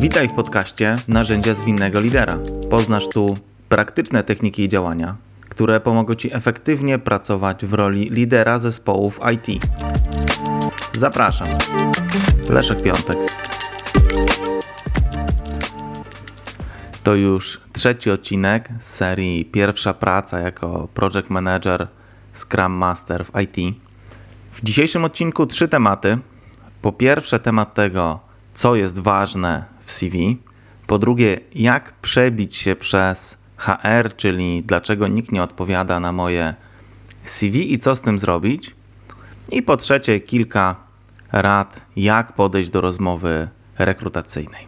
Witaj 0.00 0.28
w 0.28 0.32
podcaście 0.32 0.96
Narzędzia 1.08 1.54
zwinnego 1.54 2.00
lidera. 2.00 2.38
Poznasz 2.70 3.08
tu 3.08 3.38
praktyczne 3.68 4.22
techniki 4.22 4.62
i 4.62 4.68
działania, 4.68 5.16
które 5.48 5.80
pomogą 5.80 6.14
Ci 6.14 6.34
efektywnie 6.34 6.98
pracować 6.98 7.66
w 7.66 7.74
roli 7.74 8.10
lidera 8.10 8.58
zespołów 8.58 9.20
IT. 9.34 9.64
Zapraszam. 10.92 11.48
Leszek 12.48 12.82
Piątek. 12.82 13.18
To 17.02 17.14
już 17.14 17.60
trzeci 17.72 18.10
odcinek 18.10 18.68
z 18.78 18.94
serii 18.94 19.44
Pierwsza 19.44 19.94
praca 19.94 20.38
jako 20.38 20.88
project 20.94 21.30
manager 21.30 21.88
Scrum 22.34 22.72
Master 22.72 23.24
w 23.24 23.40
IT. 23.40 23.76
W 24.52 24.64
dzisiejszym 24.64 25.04
odcinku 25.04 25.46
trzy 25.46 25.68
tematy. 25.68 26.18
Po 26.82 26.92
pierwsze, 26.92 27.38
temat 27.38 27.74
tego, 27.74 28.20
co 28.54 28.76
jest 28.76 28.98
ważne 28.98 29.69
CV. 29.90 30.36
Po 30.86 30.98
drugie, 30.98 31.40
jak 31.54 31.92
przebić 31.92 32.56
się 32.56 32.76
przez 32.76 33.38
HR, 33.56 34.16
czyli 34.16 34.62
dlaczego 34.62 35.08
nikt 35.08 35.32
nie 35.32 35.42
odpowiada 35.42 36.00
na 36.00 36.12
moje 36.12 36.54
CV 37.24 37.72
i 37.72 37.78
co 37.78 37.94
z 37.94 38.00
tym 38.00 38.18
zrobić. 38.18 38.74
I 39.52 39.62
po 39.62 39.76
trzecie, 39.76 40.20
kilka 40.20 40.76
rad, 41.32 41.80
jak 41.96 42.32
podejść 42.32 42.70
do 42.70 42.80
rozmowy 42.80 43.48
rekrutacyjnej. 43.78 44.66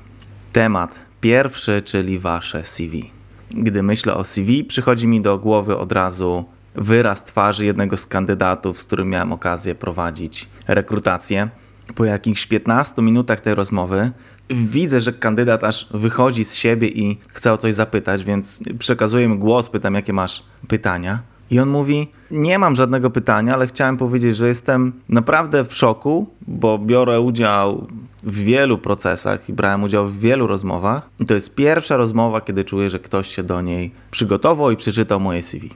Temat 0.53 1.03
pierwszy, 1.21 1.83
czyli 1.83 2.19
wasze 2.19 2.65
CV. 2.65 3.11
Gdy 3.51 3.83
myślę 3.83 4.15
o 4.15 4.25
CV, 4.25 4.65
przychodzi 4.65 5.07
mi 5.07 5.21
do 5.21 5.39
głowy 5.39 5.79
od 5.79 5.93
razu 5.93 6.45
wyraz 6.75 7.25
twarzy 7.25 7.67
jednego 7.67 7.97
z 7.97 8.07
kandydatów, 8.07 8.81
z 8.81 8.85
którym 8.85 9.09
miałem 9.09 9.33
okazję 9.33 9.75
prowadzić 9.75 10.49
rekrutację. 10.69 11.49
Po 11.95 12.05
jakichś 12.05 12.47
15 12.47 13.03
minutach 13.03 13.41
tej 13.41 13.55
rozmowy 13.55 14.11
widzę, 14.55 15.01
że 15.01 15.13
kandydat 15.13 15.65
aż 15.65 15.87
wychodzi 15.91 16.45
z 16.45 16.55
siebie 16.55 16.89
i 16.89 17.19
chce 17.29 17.53
o 17.53 17.59
coś 17.59 17.75
zapytać, 17.75 18.25
więc 18.25 18.61
przekazuję 18.79 19.29
mu 19.29 19.39
głos, 19.39 19.71
pytam, 19.71 19.95
jakie 19.95 20.13
masz 20.13 20.43
pytania. 20.69 21.19
I 21.51 21.59
on 21.59 21.69
mówi: 21.69 22.09
Nie 22.31 22.59
mam 22.59 22.77
żadnego 22.77 23.11
pytania, 23.11 23.55
ale 23.55 23.67
chciałem 23.67 23.97
powiedzieć, 23.97 24.37
że 24.37 24.49
jestem 24.49 24.93
naprawdę 25.09 25.65
w 25.65 25.75
szoku, 25.75 26.27
bo 26.47 26.79
biorę 26.79 27.21
udział 27.21 27.87
w 28.23 28.39
wielu 28.39 28.79
procesach 28.79 29.49
i 29.49 29.53
brałem 29.53 29.83
udział 29.83 30.09
w 30.09 30.19
wielu 30.19 30.47
rozmowach. 30.47 31.11
I 31.21 31.27
to 31.27 31.35
jest 31.35 31.55
pierwsza 31.55 31.97
rozmowa, 31.97 32.41
kiedy 32.41 32.65
czuję, 32.65 32.91
że 32.91 32.99
ktoś 32.99 33.29
się 33.35 33.43
do 33.43 33.63
niej 33.63 33.91
przygotował 34.11 34.71
i 34.71 34.77
przeczytał 34.77 35.21
moje 35.21 35.43
CV. 35.43 35.71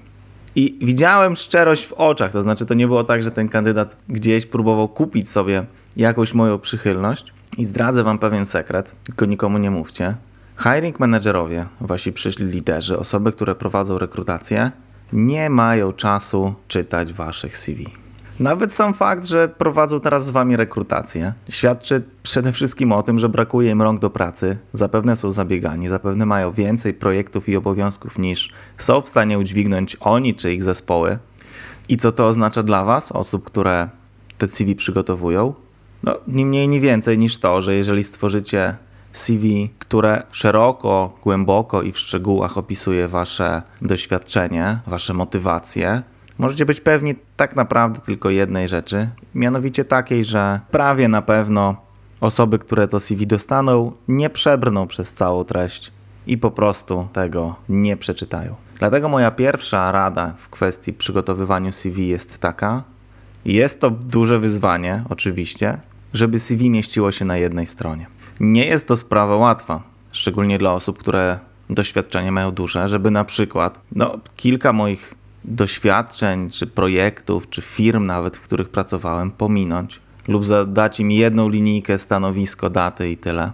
I 0.55 0.79
widziałem 0.83 1.37
szczerość 1.37 1.87
w 1.87 1.93
oczach, 1.93 2.33
to 2.33 2.43
znaczy 2.43 2.67
to 2.67 2.75
nie 2.75 2.87
było 2.87 3.05
tak, 3.05 3.23
że 3.23 3.31
ten 3.31 3.49
kandydat 3.49 3.97
gdzieś 4.09 4.47
próbował 4.47 4.89
kupić 4.89 5.29
sobie 5.29 5.65
jakąś 5.97 6.35
moją 6.35 6.59
przychylność. 6.59 7.33
I 7.59 7.65
zdradzę 7.65 8.05
wam 8.05 8.19
pewien 8.19 8.47
sekret, 8.47 8.95
tylko 9.05 9.27
nikomu 9.27 9.59
nie 9.59 9.71
mówcie. 9.71 10.15
Hiring 10.63 11.01
managerowie, 11.01 11.67
wasi 11.81 12.13
przyszli 12.13 12.47
liderzy, 12.47 12.99
osoby, 12.99 13.33
które 13.33 13.55
prowadzą 13.55 13.99
rekrutację, 13.99 14.71
nie 15.13 15.51
mają 15.51 15.93
czasu 15.93 16.55
czytać 16.69 17.13
waszych 17.13 17.57
CV. 17.57 17.87
Nawet 18.41 18.73
sam 18.73 18.95
fakt, 18.95 19.27
że 19.27 19.49
prowadzą 19.49 20.01
teraz 20.01 20.27
z 20.27 20.31
wami 20.31 20.57
rekrutację, 20.57 21.33
świadczy 21.49 22.03
przede 22.23 22.53
wszystkim 22.53 22.93
o 22.93 23.03
tym, 23.03 23.19
że 23.19 23.29
brakuje 23.29 23.71
im 23.71 23.83
rąk 23.83 24.01
do 24.01 24.11
pracy, 24.11 24.59
zapewne 24.73 25.17
są 25.17 25.33
zabiegani, 25.33 25.89
zapewne 25.89 26.27
mają 26.27 26.53
więcej 26.53 26.95
projektów 26.95 27.49
i 27.49 27.57
obowiązków 27.57 28.19
niż 28.19 28.53
są 28.79 29.01
w 29.01 29.09
stanie 29.09 29.39
udźwignąć 29.39 29.97
oni 30.01 30.35
czy 30.35 30.53
ich 30.53 30.63
zespoły. 30.63 31.19
I 31.89 31.97
co 31.97 32.13
to 32.13 32.29
oznacza 32.29 32.63
dla 32.63 32.85
was, 32.85 33.13
osób, 33.13 33.45
które 33.45 33.89
te 34.39 34.49
CV 34.49 34.75
przygotowują? 34.75 35.55
No, 36.03 36.17
ni 36.29 36.47
mniej, 36.47 36.69
ni 36.69 36.81
więcej 36.81 37.19
niż 37.19 37.39
to, 37.39 37.61
że 37.61 37.75
jeżeli 37.75 38.03
stworzycie 38.03 38.77
CV, 39.13 39.71
które 39.79 40.23
szeroko, 40.33 41.19
głęboko 41.23 41.83
i 41.83 41.93
w 41.93 41.99
szczegółach 41.99 42.59
opisuje 42.59 43.09
Wasze 43.09 43.63
doświadczenie, 43.83 44.79
Wasze 44.87 45.15
motywacje, 45.15 46.03
możecie 46.39 46.67
być 46.67 46.81
pewni 46.81 47.15
tak 47.37 47.57
naprawdę 47.57 48.01
tylko 48.01 48.31
jednej 48.31 48.69
rzeczy, 48.69 49.09
mianowicie 49.35 49.85
takiej, 49.85 50.25
że 50.25 50.61
prawie 50.71 51.09
na 51.09 51.23
pewno 51.23 51.77
osoby, 52.21 52.59
które 52.59 52.89
to 52.89 53.01
CV 53.01 53.27
dostaną, 53.27 53.93
nie 54.09 54.31
przebrną 54.31 54.87
przez 54.87 55.15
całą 55.15 55.45
treść 55.45 55.93
i 56.27 56.39
po 56.39 56.51
prostu 56.51 57.09
tego 57.13 57.57
nie 57.69 57.97
przeczytają. 57.97 58.55
Dlatego 58.79 59.09
moja 59.09 59.31
pierwsza 59.31 59.93
rada 59.93 60.35
w 60.39 60.49
kwestii 60.49 60.93
przygotowywania 60.93 61.73
CV 61.73 62.09
jest 62.09 62.39
taka: 62.39 62.83
jest 63.47 63.81
to 63.81 63.91
duże 63.91 64.39
wyzwanie, 64.39 65.05
oczywiście, 65.09 65.79
żeby 66.13 66.39
CV 66.39 66.71
mieściło 66.71 67.13
się 67.13 67.25
na 67.25 67.37
jednej 67.37 67.67
stronie. 67.67 68.07
Nie 68.41 68.67
jest 68.67 68.89
to 68.89 68.97
sprawa 68.97 69.37
łatwa, 69.37 69.83
szczególnie 70.13 70.59
dla 70.59 70.73
osób, 70.73 70.99
które 70.99 71.39
doświadczenie 71.71 72.33
mają 72.33 72.51
duże, 72.51 72.89
żeby 72.89 73.11
na 73.11 73.25
przykład 73.25 73.81
no, 73.93 74.19
kilka 74.37 74.73
moich 74.73 75.15
doświadczeń, 75.45 76.51
czy 76.51 76.67
projektów, 76.67 77.51
czy 77.51 77.63
firm 77.63 78.07
nawet, 78.07 78.37
w 78.37 78.41
których 78.41 78.69
pracowałem, 78.69 79.31
pominąć 79.31 80.01
lub 80.29 80.47
zadać 80.47 81.01
im 81.01 81.11
jedną 81.11 81.49
linijkę, 81.49 81.99
stanowisko, 81.99 82.71
daty 82.71 83.11
i 83.11 83.17
tyle. 83.17 83.53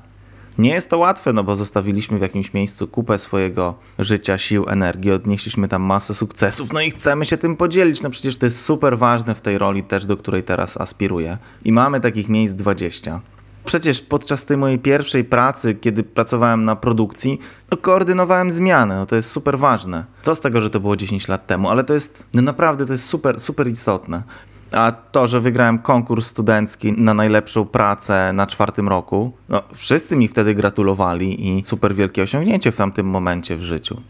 Nie 0.59 0.71
jest 0.71 0.91
to 0.91 0.99
łatwe, 0.99 1.33
no 1.33 1.45
bo 1.45 1.57
zostawiliśmy 1.57 2.19
w 2.19 2.23
jakimś 2.23 2.55
miejscu 2.55 2.89
kupę 2.89 3.19
swojego 3.19 3.75
życia, 3.99 4.39
sił, 4.39 4.69
energii, 4.69 5.13
odnieśliśmy 5.13 5.69
tam 5.69 5.83
masę 5.83 6.15
sukcesów, 6.15 6.73
no 6.73 6.81
i 6.81 6.91
chcemy 6.91 7.27
się 7.27 7.37
tym 7.37 7.57
podzielić. 7.57 8.03
No 8.03 8.11
przecież 8.11 8.37
to 8.37 8.47
jest 8.47 8.65
super 8.65 8.99
ważne 8.99 9.35
w 9.35 9.41
tej 9.41 9.59
roli 9.59 9.83
też, 9.83 10.07
do 10.07 10.17
której 10.17 10.43
teraz 10.43 10.81
aspiruję. 10.81 11.39
I 11.65 11.73
mamy 11.73 12.01
takich 12.01 12.29
miejsc 12.29 12.55
20. 12.55 13.21
Przecież 13.65 14.01
podczas 14.01 14.45
tej 14.45 14.57
mojej 14.57 14.79
pierwszej 14.79 15.25
pracy, 15.25 15.75
kiedy 15.75 16.03
pracowałem 16.03 16.65
na 16.65 16.77
produkcji, 16.77 17.39
to 17.69 17.77
koordynowałem 17.77 18.51
zmiany, 18.51 18.95
no 18.95 19.07
to 19.07 19.17
jest 19.17 19.31
super 19.31 19.59
ważne. 19.59 20.05
Co 20.23 20.35
z 20.35 20.41
tego, 20.41 20.61
że 20.61 20.71
to 20.71 20.81
było 20.81 20.97
10 20.97 21.29
lat 21.29 21.47
temu, 21.47 21.71
ale 21.71 21.85
to 21.85 21.95
jest, 21.95 22.27
no 22.35 22.43
naprawdę 22.43 22.87
to 22.87 22.93
jest 22.93 23.05
super, 23.05 23.41
super 23.41 23.69
istotne. 23.69 24.23
A 24.73 24.93
to, 24.93 25.27
że 25.27 25.41
wygrałem 25.41 25.79
konkurs 25.79 26.27
studencki 26.27 26.93
na 26.93 27.15
najlepszą 27.15 27.65
pracę 27.65 28.33
na 28.33 28.47
czwartym 28.47 28.89
roku, 28.89 29.33
no 29.49 29.63
wszyscy 29.75 30.17
mi 30.17 30.29
wtedy 30.29 30.55
gratulowali 30.55 31.49
i 31.49 31.65
super 31.65 31.95
wielkie 31.95 32.23
osiągnięcie 32.23 32.73
w 32.73 32.77
tamtym 32.77 33.07
momencie 33.07 33.57
w 33.57 33.63
życiu. 33.63 34.03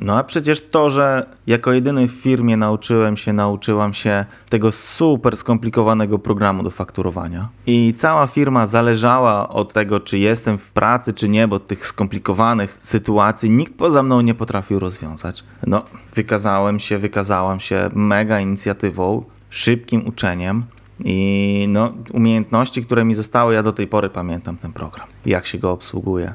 No 0.00 0.18
a 0.18 0.24
przecież 0.24 0.70
to, 0.70 0.90
że 0.90 1.26
jako 1.46 1.72
jedyny 1.72 2.08
w 2.08 2.10
firmie 2.10 2.56
nauczyłem 2.56 3.16
się, 3.16 3.32
nauczyłam 3.32 3.94
się 3.94 4.24
tego 4.48 4.72
super 4.72 5.36
skomplikowanego 5.36 6.18
programu 6.18 6.62
do 6.62 6.70
fakturowania. 6.70 7.48
I 7.66 7.94
cała 7.96 8.26
firma 8.26 8.66
zależała 8.66 9.48
od 9.48 9.72
tego, 9.72 10.00
czy 10.00 10.18
jestem 10.18 10.58
w 10.58 10.72
pracy, 10.72 11.12
czy 11.12 11.28
nie, 11.28 11.48
bo 11.48 11.60
tych 11.60 11.86
skomplikowanych 11.86 12.76
sytuacji 12.80 13.50
nikt 13.50 13.74
poza 13.74 14.02
mną 14.02 14.20
nie 14.20 14.34
potrafił 14.34 14.78
rozwiązać. 14.78 15.44
No, 15.66 15.82
wykazałem 16.14 16.80
się, 16.80 16.98
wykazałam 16.98 17.60
się 17.60 17.88
mega 17.94 18.40
inicjatywą, 18.40 19.24
szybkim 19.50 20.06
uczeniem. 20.06 20.64
I 21.04 21.66
no, 21.68 21.92
umiejętności, 22.12 22.84
które 22.84 23.04
mi 23.04 23.14
zostały, 23.14 23.54
ja 23.54 23.62
do 23.62 23.72
tej 23.72 23.86
pory 23.86 24.10
pamiętam 24.10 24.56
ten 24.56 24.72
program, 24.72 25.06
jak 25.26 25.46
się 25.46 25.58
go 25.58 25.72
obsługuje. 25.72 26.34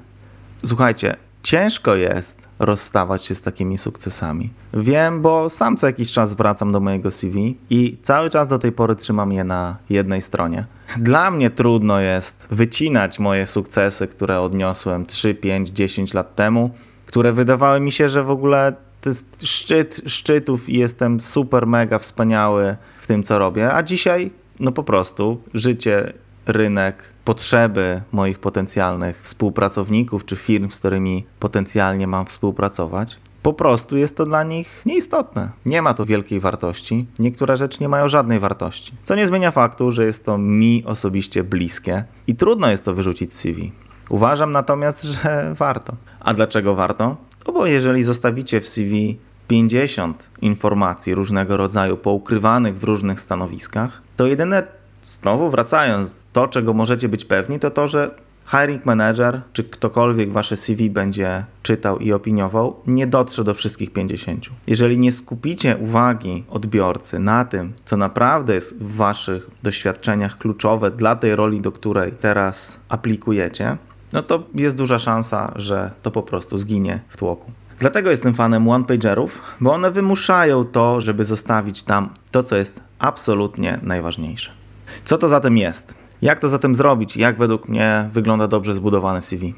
Słuchajcie, 0.66 1.16
ciężko 1.44 1.96
jest 1.96 2.48
rozstawać 2.60 3.26
się 3.26 3.36
z 3.36 3.42
takimi 3.42 3.78
sukcesami. 3.78 4.50
Wiem, 4.74 5.22
bo 5.22 5.50
sam 5.50 5.78
co 5.78 5.88
jakiś 5.88 6.12
czas 6.12 6.34
wracam 6.34 6.72
do 6.72 6.80
mojego 6.80 7.12
CV 7.12 7.58
i 7.70 7.98
cały 8.02 8.30
czas 8.30 8.48
do 8.48 8.60
tej 8.60 8.72
pory 8.72 8.96
trzymam 8.96 9.32
je 9.32 9.44
na 9.44 9.78
jednej 9.90 10.22
stronie. 10.22 10.66
Dla 10.98 11.32
mnie 11.32 11.50
trudno 11.50 12.00
jest 12.00 12.48
wycinać 12.52 13.20
moje 13.20 13.48
sukcesy, 13.48 14.08
które 14.08 14.42
odniosłem 14.42 15.06
3, 15.06 15.36
5, 15.36 15.70
10 15.70 16.14
lat 16.14 16.36
temu, 16.36 16.70
które 17.06 17.34
wydawały 17.34 17.80
mi 17.80 17.92
się, 17.92 18.10
że 18.10 18.24
w 18.24 18.32
ogóle 18.32 18.74
to 19.02 19.10
jest 19.10 19.44
szczyt 19.44 20.02
szczytów 20.06 20.70
i 20.70 20.78
jestem 20.78 21.20
super, 21.20 21.68
mega 21.68 22.00
wspaniały 22.00 22.76
tym, 23.12 23.24
co 23.24 23.40
robię, 23.40 23.74
a 23.74 23.84
dzisiaj 23.84 24.32
no 24.60 24.72
po 24.72 24.84
prostu 24.84 25.42
życie 25.54 26.14
rynek, 26.46 27.14
potrzeby 27.26 28.02
moich 28.12 28.40
potencjalnych 28.40 29.22
współpracowników 29.22 30.26
czy 30.26 30.36
firm, 30.36 30.72
z 30.72 30.80
którymi 30.80 31.26
potencjalnie 31.40 32.08
mam 32.08 32.26
współpracować, 32.26 33.18
po 33.44 33.54
prostu 33.54 33.98
jest 33.98 34.18
to 34.18 34.26
dla 34.26 34.44
nich 34.44 34.82
nieistotne. 34.86 35.50
Nie 35.66 35.82
ma 35.82 35.94
to 35.94 36.06
wielkiej 36.06 36.40
wartości. 36.40 37.08
Niektóre 37.20 37.58
rzeczy 37.58 37.78
nie 37.82 37.90
mają 37.90 38.08
żadnej 38.08 38.40
wartości. 38.40 38.94
Co 39.04 39.16
nie 39.16 39.28
zmienia 39.28 39.52
faktu, 39.52 39.92
że 39.92 40.06
jest 40.06 40.26
to 40.26 40.38
mi 40.38 40.84
osobiście 40.86 41.44
bliskie 41.44 42.04
i 42.28 42.36
trudno 42.36 42.70
jest 42.70 42.86
to 42.86 42.94
wyrzucić 42.94 43.34
z 43.34 43.40
CV. 43.40 43.72
Uważam 44.10 44.52
natomiast, 44.52 45.04
że 45.14 45.54
warto. 45.58 45.94
A 46.20 46.34
dlaczego 46.34 46.76
warto? 46.76 47.18
No 47.48 47.54
bo 47.54 47.66
jeżeli 47.66 48.04
zostawicie 48.04 48.62
w 48.62 48.68
CV 48.68 49.18
50 49.52 50.30
informacji 50.42 51.16
różnego 51.16 51.58
rodzaju 51.58 51.98
poukrywanych 51.98 52.80
w 52.80 52.84
różnych 52.84 53.20
stanowiskach, 53.20 54.02
to 54.18 54.28
jedyne 54.28 54.64
znowu 55.04 55.50
wracając, 55.50 56.26
to 56.34 56.48
czego 56.48 56.74
możecie 56.74 57.10
być 57.10 57.26
pewni, 57.26 57.60
to 57.60 57.72
to, 57.72 57.88
że 57.88 58.16
hiring 58.52 58.86
manager 58.86 59.42
czy 59.54 59.64
ktokolwiek 59.64 60.32
wasze 60.32 60.58
CV 60.58 60.90
będzie 60.90 61.46
czytał 61.64 62.00
i 62.00 62.14
opiniował, 62.14 62.76
nie 62.88 63.08
dotrze 63.08 63.44
do 63.44 63.54
wszystkich 63.54 63.94
50. 63.94 64.50
Jeżeli 64.68 65.00
nie 65.00 65.12
skupicie 65.12 65.78
uwagi 65.78 66.44
odbiorcy 66.50 67.20
na 67.20 67.46
tym, 67.46 67.74
co 67.86 67.98
naprawdę 67.98 68.54
jest 68.54 68.84
w 68.84 68.96
waszych 68.96 69.50
doświadczeniach 69.64 70.38
kluczowe 70.38 70.92
dla 70.92 71.16
tej 71.16 71.36
roli, 71.36 71.62
do 71.62 71.72
której 71.72 72.12
teraz 72.12 72.80
aplikujecie, 72.90 73.78
no 74.14 74.24
to 74.24 74.44
jest 74.56 74.78
duża 74.78 75.00
szansa, 75.00 75.54
że 75.56 75.92
to 76.02 76.12
po 76.12 76.24
prostu 76.24 76.58
zginie 76.58 77.00
w 77.10 77.18
tłoku. 77.18 77.52
Dlatego 77.82 78.10
jestem 78.10 78.34
fanem 78.34 78.68
one-pagerów, 78.68 79.42
bo 79.62 79.74
one 79.74 79.92
wymuszają 79.92 80.66
to, 80.66 81.02
żeby 81.02 81.26
zostawić 81.26 81.84
tam 81.84 82.10
to, 82.32 82.44
co 82.44 82.56
jest 82.56 82.82
absolutnie 83.00 83.80
najważniejsze. 83.82 84.52
Co 85.04 85.18
to 85.18 85.30
zatem 85.30 85.58
jest? 85.58 85.96
Jak 86.22 86.40
to 86.40 86.50
zatem 86.50 86.76
zrobić? 86.76 87.18
Jak 87.18 87.38
według 87.38 87.70
mnie 87.70 88.10
wygląda 88.14 88.48
dobrze 88.48 88.74
zbudowany 88.74 89.22
CV? 89.22 89.56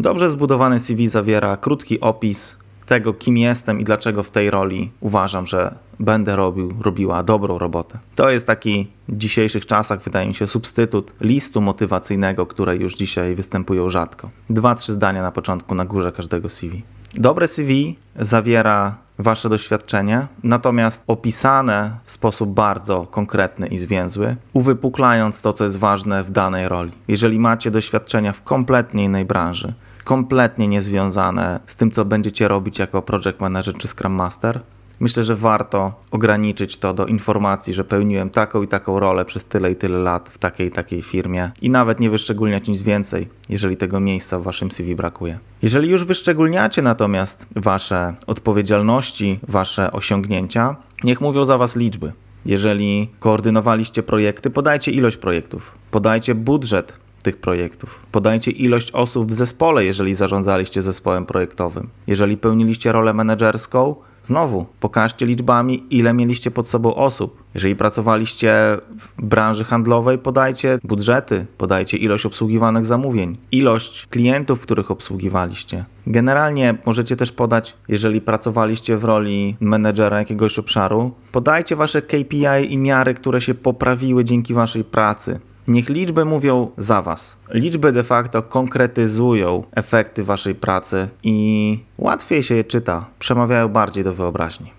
Dobrze 0.00 0.30
zbudowany 0.30 0.80
CV 0.80 1.08
zawiera 1.08 1.56
krótki 1.56 2.00
opis 2.00 2.58
tego, 2.86 3.14
kim 3.14 3.36
jestem 3.36 3.80
i 3.80 3.84
dlaczego 3.84 4.22
w 4.22 4.30
tej 4.30 4.50
roli 4.50 4.90
uważam, 5.00 5.46
że 5.46 5.74
będę 6.00 6.36
robił, 6.36 6.74
robiła 6.82 7.22
dobrą 7.22 7.58
robotę. 7.58 7.98
To 8.14 8.30
jest 8.30 8.46
taki 8.46 8.90
w 9.08 9.16
dzisiejszych 9.16 9.66
czasach, 9.66 10.02
wydaje 10.02 10.28
mi 10.28 10.34
się, 10.34 10.46
substytut 10.46 11.12
listu 11.20 11.60
motywacyjnego, 11.60 12.46
które 12.46 12.76
już 12.76 12.96
dzisiaj 12.96 13.34
występują 13.34 13.88
rzadko. 13.88 14.30
Dwa, 14.50 14.74
trzy 14.74 14.92
zdania 14.92 15.22
na 15.22 15.32
początku, 15.32 15.74
na 15.74 15.84
górze 15.84 16.12
każdego 16.12 16.48
CV. 16.48 16.82
Dobre 17.18 17.48
CV 17.48 17.96
zawiera 18.16 18.96
Wasze 19.18 19.48
doświadczenie, 19.48 20.26
natomiast 20.42 21.04
opisane 21.06 21.98
w 22.04 22.10
sposób 22.10 22.50
bardzo 22.50 23.06
konkretny 23.06 23.66
i 23.66 23.78
zwięzły, 23.78 24.36
uwypuklając 24.52 25.42
to, 25.42 25.52
co 25.52 25.64
jest 25.64 25.76
ważne 25.76 26.24
w 26.24 26.30
danej 26.30 26.68
roli. 26.68 26.92
Jeżeli 27.08 27.38
macie 27.38 27.70
doświadczenia 27.70 28.32
w 28.32 28.42
kompletnie 28.42 29.04
innej 29.04 29.24
branży, 29.24 29.72
kompletnie 30.04 30.68
niezwiązane 30.68 31.60
z 31.66 31.76
tym, 31.76 31.90
co 31.90 32.04
będziecie 32.04 32.48
robić 32.48 32.78
jako 32.78 33.02
project 33.02 33.40
manager 33.40 33.74
czy 33.74 33.88
scrum 33.88 34.12
master, 34.12 34.60
Myślę, 35.00 35.24
że 35.24 35.36
warto 35.36 35.92
ograniczyć 36.10 36.78
to 36.78 36.94
do 36.94 37.06
informacji, 37.06 37.74
że 37.74 37.84
pełniłem 37.84 38.30
taką 38.30 38.62
i 38.62 38.68
taką 38.68 39.00
rolę 39.00 39.24
przez 39.24 39.44
tyle 39.44 39.72
i 39.72 39.76
tyle 39.76 39.98
lat 39.98 40.28
w 40.28 40.38
takiej 40.38 40.68
i 40.68 40.70
takiej 40.70 41.02
firmie 41.02 41.50
i 41.62 41.70
nawet 41.70 42.00
nie 42.00 42.10
wyszczególniać 42.10 42.68
nic 42.68 42.82
więcej, 42.82 43.28
jeżeli 43.48 43.76
tego 43.76 44.00
miejsca 44.00 44.38
w 44.38 44.42
waszym 44.42 44.70
CV 44.70 44.94
brakuje. 44.94 45.38
Jeżeli 45.62 45.88
już 45.88 46.04
wyszczególniacie 46.04 46.82
natomiast 46.82 47.46
wasze 47.56 48.14
odpowiedzialności, 48.26 49.38
wasze 49.48 49.92
osiągnięcia, 49.92 50.76
niech 51.04 51.20
mówią 51.20 51.44
za 51.44 51.58
was 51.58 51.76
liczby. 51.76 52.12
Jeżeli 52.46 53.10
koordynowaliście 53.18 54.02
projekty, 54.02 54.50
podajcie 54.50 54.92
ilość 54.92 55.16
projektów, 55.16 55.78
podajcie 55.90 56.34
budżet 56.34 56.98
tych 57.22 57.36
projektów. 57.36 58.00
Podajcie 58.12 58.50
ilość 58.50 58.90
osób 58.90 59.30
w 59.30 59.34
zespole, 59.34 59.84
jeżeli 59.84 60.14
zarządzaliście 60.14 60.82
zespołem 60.82 61.26
projektowym. 61.26 61.88
Jeżeli 62.06 62.36
pełniliście 62.36 62.92
rolę 62.92 63.14
menedżerską, 63.14 63.94
znowu 64.26 64.66
pokażcie 64.80 65.26
liczbami, 65.26 65.84
ile 65.90 66.14
mieliście 66.14 66.50
pod 66.50 66.68
sobą 66.68 66.94
osób. 66.94 67.44
Jeżeli 67.54 67.76
pracowaliście 67.76 68.52
w 68.98 69.22
branży 69.22 69.64
handlowej, 69.64 70.18
podajcie 70.18 70.78
budżety, 70.84 71.46
podajcie 71.58 71.96
ilość 71.98 72.26
obsługiwanych 72.26 72.84
zamówień, 72.84 73.36
ilość 73.52 74.06
klientów, 74.06 74.60
których 74.60 74.90
obsługiwaliście. 74.90 75.84
Generalnie 76.06 76.74
możecie 76.86 77.16
też 77.16 77.32
podać, 77.32 77.76
jeżeli 77.88 78.20
pracowaliście 78.20 78.96
w 78.96 79.04
roli 79.04 79.56
menedżera 79.60 80.18
jakiegoś 80.18 80.58
obszaru, 80.58 81.10
podajcie 81.32 81.76
wasze 81.76 82.02
KPI 82.02 82.72
i 82.72 82.76
miary, 82.78 83.14
które 83.14 83.40
się 83.40 83.54
poprawiły 83.54 84.24
dzięki 84.24 84.54
waszej 84.54 84.84
pracy. 84.84 85.40
Niech 85.68 85.88
liczby 85.88 86.24
mówią 86.24 86.70
za 86.78 87.02
Was. 87.02 87.36
Liczby 87.50 87.92
de 87.92 88.02
facto 88.02 88.42
konkretyzują 88.42 89.62
efekty 89.72 90.24
Waszej 90.24 90.54
pracy 90.54 91.08
i 91.22 91.78
łatwiej 91.98 92.42
się 92.42 92.54
je 92.54 92.64
czyta, 92.64 93.06
przemawiają 93.18 93.68
bardziej 93.68 94.04
do 94.04 94.14
wyobraźni. 94.14 94.72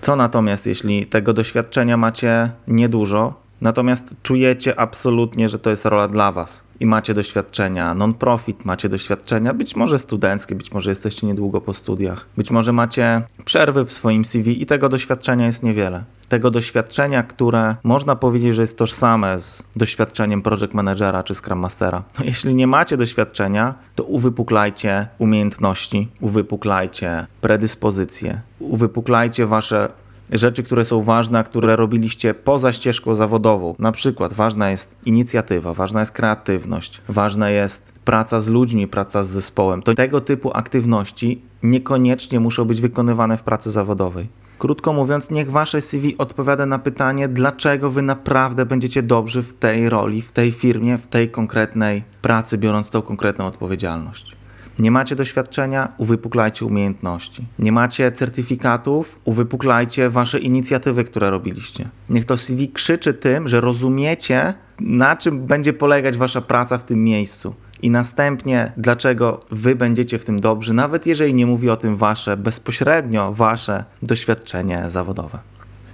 Co 0.00 0.16
natomiast, 0.16 0.66
jeśli 0.66 1.06
tego 1.06 1.32
doświadczenia 1.32 1.96
macie 1.96 2.50
niedużo, 2.68 3.34
natomiast 3.60 4.14
czujecie 4.22 4.80
absolutnie, 4.80 5.48
że 5.48 5.58
to 5.58 5.70
jest 5.70 5.84
rola 5.84 6.08
dla 6.08 6.32
Was? 6.32 6.68
i 6.80 6.86
macie 6.86 7.14
doświadczenia 7.14 7.94
non-profit, 7.94 8.64
macie 8.64 8.88
doświadczenia 8.88 9.54
być 9.54 9.76
może 9.76 9.98
studenckie, 9.98 10.54
być 10.54 10.72
może 10.72 10.90
jesteście 10.90 11.26
niedługo 11.26 11.60
po 11.60 11.74
studiach, 11.74 12.26
być 12.36 12.50
może 12.50 12.72
macie 12.72 13.22
przerwy 13.44 13.84
w 13.84 13.92
swoim 13.92 14.24
CV 14.24 14.62
i 14.62 14.66
tego 14.66 14.88
doświadczenia 14.88 15.46
jest 15.46 15.62
niewiele. 15.62 16.04
Tego 16.28 16.50
doświadczenia, 16.50 17.22
które 17.22 17.76
można 17.84 18.16
powiedzieć, 18.16 18.54
że 18.54 18.62
jest 18.62 18.78
tożsame 18.78 19.38
z 19.38 19.62
doświadczeniem 19.76 20.42
project 20.42 20.74
managera 20.74 21.22
czy 21.22 21.34
scrum 21.34 21.58
mastera. 21.58 22.02
No, 22.18 22.24
jeśli 22.24 22.54
nie 22.54 22.66
macie 22.66 22.96
doświadczenia, 22.96 23.74
to 23.94 24.04
uwypuklajcie 24.04 25.06
umiejętności, 25.18 26.08
uwypuklajcie 26.20 27.26
predyspozycje, 27.40 28.40
uwypuklajcie 28.58 29.46
wasze 29.46 29.88
rzeczy, 30.32 30.62
które 30.62 30.84
są 30.84 31.02
ważne, 31.02 31.44
które 31.44 31.76
robiliście 31.76 32.34
poza 32.34 32.72
ścieżką 32.72 33.14
zawodową. 33.14 33.74
Na 33.78 33.92
przykład 33.92 34.32
ważna 34.32 34.70
jest 34.70 34.98
inicjatywa, 35.04 35.74
ważna 35.74 36.00
jest 36.00 36.12
kreatywność, 36.12 37.00
ważna 37.08 37.50
jest 37.50 37.92
praca 38.04 38.40
z 38.40 38.48
ludźmi, 38.48 38.88
praca 38.88 39.22
z 39.22 39.28
zespołem. 39.28 39.82
To 39.82 39.94
tego 39.94 40.20
typu 40.20 40.50
aktywności 40.56 41.42
niekoniecznie 41.62 42.40
muszą 42.40 42.64
być 42.64 42.80
wykonywane 42.80 43.36
w 43.36 43.42
pracy 43.42 43.70
zawodowej. 43.70 44.28
Krótko 44.58 44.92
mówiąc, 44.92 45.30
niech 45.30 45.50
wasze 45.50 45.80
CV 45.80 46.18
odpowiada 46.18 46.66
na 46.66 46.78
pytanie, 46.78 47.28
dlaczego 47.28 47.90
wy 47.90 48.02
naprawdę 48.02 48.66
będziecie 48.66 49.02
dobrzy 49.02 49.42
w 49.42 49.54
tej 49.54 49.88
roli, 49.88 50.22
w 50.22 50.32
tej 50.32 50.52
firmie, 50.52 50.98
w 50.98 51.06
tej 51.06 51.30
konkretnej 51.30 52.02
pracy, 52.22 52.58
biorąc 52.58 52.90
tą 52.90 53.02
konkretną 53.02 53.46
odpowiedzialność. 53.46 54.36
Nie 54.78 54.90
macie 54.90 55.16
doświadczenia, 55.16 55.88
uwypuklajcie 55.98 56.66
umiejętności. 56.66 57.44
Nie 57.58 57.72
macie 57.72 58.12
certyfikatów, 58.12 59.18
uwypuklajcie 59.24 60.10
wasze 60.10 60.38
inicjatywy, 60.38 61.04
które 61.04 61.30
robiliście. 61.30 61.88
Niech 62.10 62.24
to 62.24 62.36
CV 62.36 62.68
krzyczy 62.68 63.14
tym, 63.14 63.48
że 63.48 63.60
rozumiecie, 63.60 64.54
na 64.80 65.16
czym 65.16 65.46
będzie 65.46 65.72
polegać 65.72 66.16
wasza 66.16 66.40
praca 66.40 66.78
w 66.78 66.84
tym 66.84 67.04
miejscu. 67.04 67.54
I 67.82 67.90
następnie, 67.90 68.72
dlaczego 68.76 69.40
wy 69.50 69.76
będziecie 69.76 70.18
w 70.18 70.24
tym 70.24 70.40
dobrzy, 70.40 70.74
nawet 70.74 71.06
jeżeli 71.06 71.34
nie 71.34 71.46
mówi 71.46 71.70
o 71.70 71.76
tym 71.76 71.96
wasze, 71.96 72.36
bezpośrednio 72.36 73.32
wasze 73.32 73.84
doświadczenie 74.02 74.84
zawodowe. 74.86 75.38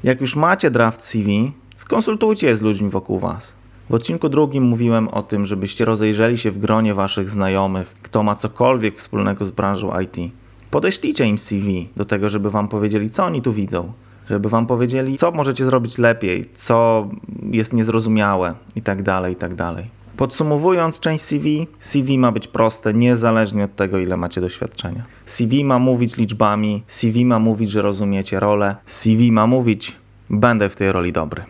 Jak 0.05 0.21
już 0.21 0.37
macie 0.37 0.71
draft 0.71 1.03
CV, 1.03 1.53
skonsultujcie 1.75 2.47
je 2.47 2.57
z 2.57 2.63
ludźmi 2.63 2.91
wokół 2.91 3.19
was. 3.19 3.55
W 3.91 3.95
odcinku 3.95 4.29
drugim 4.29 4.65
mówiłem 4.65 5.09
o 5.09 5.23
tym, 5.23 5.47
żebyście 5.47 5.85
rozejrzeli 5.85 6.39
się 6.39 6.51
w 6.51 6.59
gronie 6.59 6.95
waszych 6.95 7.29
znajomych, 7.29 7.95
kto 8.03 8.23
ma 8.23 8.35
cokolwiek 8.35 8.99
wspólnego 8.99 9.45
z 9.45 9.51
branżą 9.51 10.01
IT. 10.01 10.33
Podeślijcie 10.71 11.27
im 11.27 11.39
CV 11.39 11.89
do 11.97 12.05
tego, 12.05 12.29
żeby 12.29 12.51
wam 12.51 12.69
powiedzieli, 12.69 13.11
co 13.11 13.25
oni 13.25 13.43
tu 13.43 13.53
widzą, 13.53 13.93
żeby 14.31 14.49
wam 14.49 14.67
powiedzieli, 14.67 15.17
co 15.17 15.31
możecie 15.31 15.65
zrobić 15.65 15.99
lepiej, 15.99 16.51
co 16.55 17.09
jest 17.51 17.73
niezrozumiałe 17.73 18.55
itd., 18.77 19.05
tak 19.05 19.29
itd. 19.29 19.75
Podsumowując 20.17 21.01
część 21.01 21.25
CV, 21.25 21.67
CV 21.79 22.19
ma 22.19 22.33
być 22.33 22.49
proste, 22.49 22.95
niezależnie 22.95 23.65
od 23.65 23.77
tego, 23.77 23.99
ile 23.99 24.17
macie 24.17 24.41
doświadczenia. 24.41 25.03
CV 25.27 25.65
ma 25.65 25.79
mówić 25.79 26.17
liczbami, 26.17 26.83
CV 26.87 27.25
ma 27.25 27.39
mówić, 27.39 27.71
że 27.71 27.83
rozumiecie 27.83 28.41
rolę, 28.41 28.77
CV 28.87 29.33
ma 29.33 29.47
mówić, 29.47 29.97
będę 30.31 30.69
w 30.69 30.77
tej 30.77 30.93
roli 30.93 31.13
dobry. 31.13 31.45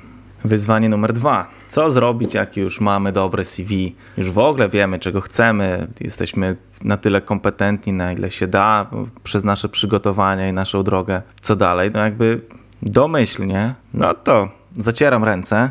Wyzwanie 0.45 0.89
numer 0.89 1.13
dwa. 1.13 1.51
Co 1.69 1.91
zrobić, 1.91 2.35
jak 2.35 2.57
już 2.57 2.81
mamy 2.81 3.13
dobre 3.13 3.45
CV? 3.45 3.97
Już 4.19 4.31
w 4.31 4.39
ogóle 4.39 4.69
wiemy, 4.69 4.99
czego 4.99 5.21
chcemy, 5.21 5.89
jesteśmy 6.01 6.57
na 6.85 6.97
tyle 6.97 7.21
kompetentni, 7.21 7.93
na 7.93 8.13
ile 8.13 8.31
się 8.31 8.47
da, 8.47 8.91
przez 9.25 9.45
nasze 9.45 9.69
przygotowania 9.69 10.49
i 10.49 10.53
naszą 10.53 10.83
drogę. 10.83 11.23
Co 11.41 11.57
dalej? 11.57 11.91
No 11.95 12.01
jakby 12.01 12.41
domyślnie, 12.83 13.75
no 13.95 14.15
to 14.15 14.49
zacieram 14.79 15.25
ręce 15.25 15.71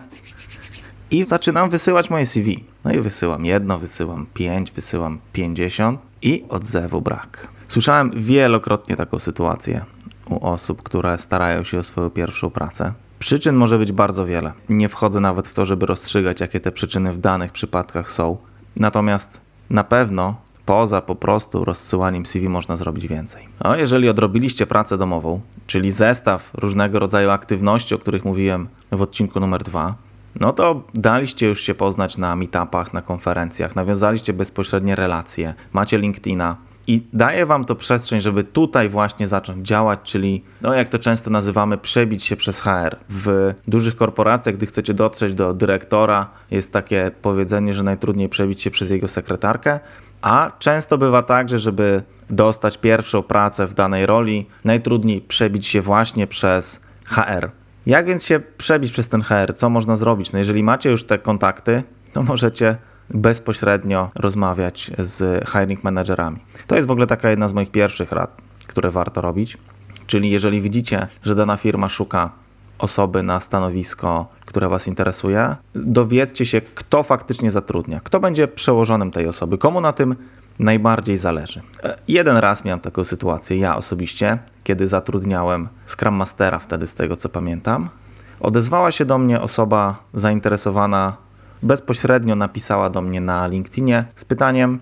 i 1.12 1.23
zaczynam 1.23 1.69
wysyłać 1.69 2.09
moje 2.09 2.25
CV. 2.25 2.73
No 2.86 2.92
i 2.92 3.00
wysyłam 3.00 3.46
jedno, 3.46 3.80
wysyłam 3.80 4.25
pięć, 4.34 4.72
wysyłam 4.72 5.20
pięćdziesiąt 5.34 6.00
i 6.22 6.44
odzewu 6.50 7.02
brak. 7.02 7.48
Słyszałem 7.68 8.12
wielokrotnie 8.16 8.96
taką 8.96 9.20
sytuację 9.20 9.86
u 10.30 10.48
osób, 10.48 10.84
które 10.84 11.18
starają 11.18 11.63
się 11.63 11.80
o 11.80 11.84
swoją 11.84 12.10
pierwszą 12.10 12.50
pracę 12.50 12.94
Przyczyn 13.24 13.56
może 13.56 13.78
być 13.78 13.92
bardzo 13.92 14.25
wiele. 14.25 14.54
Nie 14.70 14.90
wchodzę 14.90 15.20
nawet 15.20 15.48
w 15.48 15.54
to, 15.54 15.66
żeby 15.66 15.86
rozstrzygać, 15.86 16.42
jakie 16.42 16.60
te 16.60 16.72
przyczyny 16.72 17.13
w 17.13 17.18
danych 17.18 17.52
przypadkach 17.52 18.12
są. 18.12 18.38
Natomiast 18.75 19.42
na 19.70 19.84
pewno 19.84 20.36
poza 20.66 21.02
po 21.02 21.16
prostu 21.16 21.66
rozsyłaniem 21.66 22.25
CV 22.25 22.50
można 22.50 22.75
zrobić 22.75 23.08
więcej. 23.08 23.48
No, 23.63 23.75
jeżeli 23.75 24.10
odrobiliście 24.10 24.68
pracę 24.68 24.98
domową, 24.98 25.42
czyli 25.68 25.92
zestaw 25.92 26.52
różnego 26.54 27.00
rodzaju 27.00 27.30
aktywności, 27.30 27.96
o 27.96 28.00
których 28.00 28.25
mówiłem 28.25 28.68
w 28.92 29.02
odcinku 29.02 29.40
numer 29.40 29.63
dwa, 29.63 29.96
no 30.40 30.54
to 30.54 30.84
daliście 30.94 31.48
już 31.48 31.62
się 31.62 31.74
poznać 31.74 32.18
na 32.18 32.36
meetupach, 32.36 32.94
na 32.94 33.02
konferencjach, 33.02 33.75
nawiązaliście 33.75 34.34
bezpośrednie 34.34 34.96
relacje, 34.96 35.54
macie 35.74 35.98
LinkedIna, 35.98 36.58
i 36.88 37.08
daje 37.13 37.46
wam 37.46 37.66
to 37.66 37.75
przestrzeń, 37.75 38.22
żeby 38.22 38.44
tutaj 38.44 38.90
właśnie 38.90 39.28
zacząć 39.28 39.68
działać, 39.68 40.00
czyli, 40.04 40.44
no 40.62 40.74
jak 40.74 40.90
to 40.90 41.00
często 41.00 41.30
nazywamy, 41.30 41.78
przebić 41.78 42.24
się 42.24 42.36
przez 42.36 42.62
HR. 42.62 42.96
W 43.10 43.54
dużych 43.68 43.96
korporacjach, 43.96 44.56
gdy 44.56 44.66
chcecie 44.66 44.94
dotrzeć 44.94 45.34
do 45.34 45.54
dyrektora, 45.54 46.30
jest 46.52 46.74
takie 46.74 47.12
powiedzenie, 47.22 47.74
że 47.74 47.84
najtrudniej 47.84 48.30
przebić 48.30 48.62
się 48.62 48.72
przez 48.72 48.90
jego 48.90 49.08
sekretarkę, 49.08 49.80
a 50.22 50.52
często 50.60 50.98
bywa 50.98 51.22
tak, 51.22 51.50
że 51.50 51.60
żeby 51.60 52.04
dostać 52.30 52.78
pierwszą 52.78 53.24
pracę 53.24 53.68
w 53.68 53.74
danej 53.74 54.06
roli, 54.06 54.46
najtrudniej 54.66 55.22
przebić 55.22 55.68
się 55.68 55.82
właśnie 55.82 56.28
przez 56.28 56.82
HR. 57.06 57.52
Jak 57.86 58.06
więc 58.06 58.25
się 58.25 58.40
przebić 58.58 58.92
przez 58.92 59.10
ten 59.10 59.22
HR? 59.22 59.54
Co 59.56 59.70
można 59.70 59.96
zrobić? 59.96 60.32
No 60.32 60.40
jeżeli 60.40 60.63
macie 60.63 60.90
już 60.90 61.04
te 61.04 61.18
kontakty, 61.18 61.84
to 62.13 62.24
możecie 62.24 62.78
bezpośrednio 63.10 64.12
rozmawiać 64.16 64.92
z 65.00 65.50
hiring 65.50 65.84
managerami. 65.84 66.38
To 66.68 66.75
jest 66.75 66.88
w 66.88 66.92
ogóle 66.92 67.08
taka 67.08 67.30
jedna 67.30 67.48
z 67.48 67.54
moich 67.54 67.72
pierwszych 67.72 68.12
rad, 68.12 68.38
które 68.68 68.92
warto 68.92 69.22
robić. 69.22 69.58
Czyli 70.08 70.32
jeżeli 70.32 70.62
widzicie, 70.62 71.08
że 71.24 71.36
dana 71.36 71.58
firma 71.58 71.90
szuka 71.90 72.32
osoby 72.80 73.24
na 73.24 73.40
stanowisko, 73.40 74.28
które 74.46 74.70
Was 74.70 74.88
interesuje, 74.88 75.56
dowiedzcie 75.75 76.46
się, 76.46 76.62
kto 76.62 77.04
faktycznie 77.04 77.52
zatrudnia, 77.52 78.00
kto 78.04 78.20
będzie 78.20 78.48
przełożonym 78.48 79.12
tej 79.12 79.28
osoby, 79.28 79.58
komu 79.58 79.82
na 79.82 79.94
tym 79.94 80.16
najbardziej 80.60 81.17
zależy. 81.17 81.62
E, 81.83 81.95
jeden 82.07 82.38
raz 82.38 82.65
miałem 82.65 82.79
taką 82.79 83.03
sytuację, 83.03 83.57
ja 83.57 83.77
osobiście, 83.77 84.38
kiedy 84.63 84.88
zatrudniałem 84.88 85.67
Scrum 85.86 86.15
Mastera, 86.15 86.60
wtedy 86.60 86.88
z 86.88 86.95
tego 86.95 87.15
co 87.15 87.29
pamiętam. 87.29 87.89
Odezwała 88.39 88.91
się 88.91 89.05
do 89.05 89.17
mnie 89.17 89.41
osoba 89.41 89.95
zainteresowana, 90.13 91.17
bezpośrednio 91.63 92.36
napisała 92.36 92.89
do 92.89 93.01
mnie 93.01 93.22
na 93.22 93.48
LinkedInie 93.48 94.05
z 94.15 94.25
pytaniem: 94.25 94.79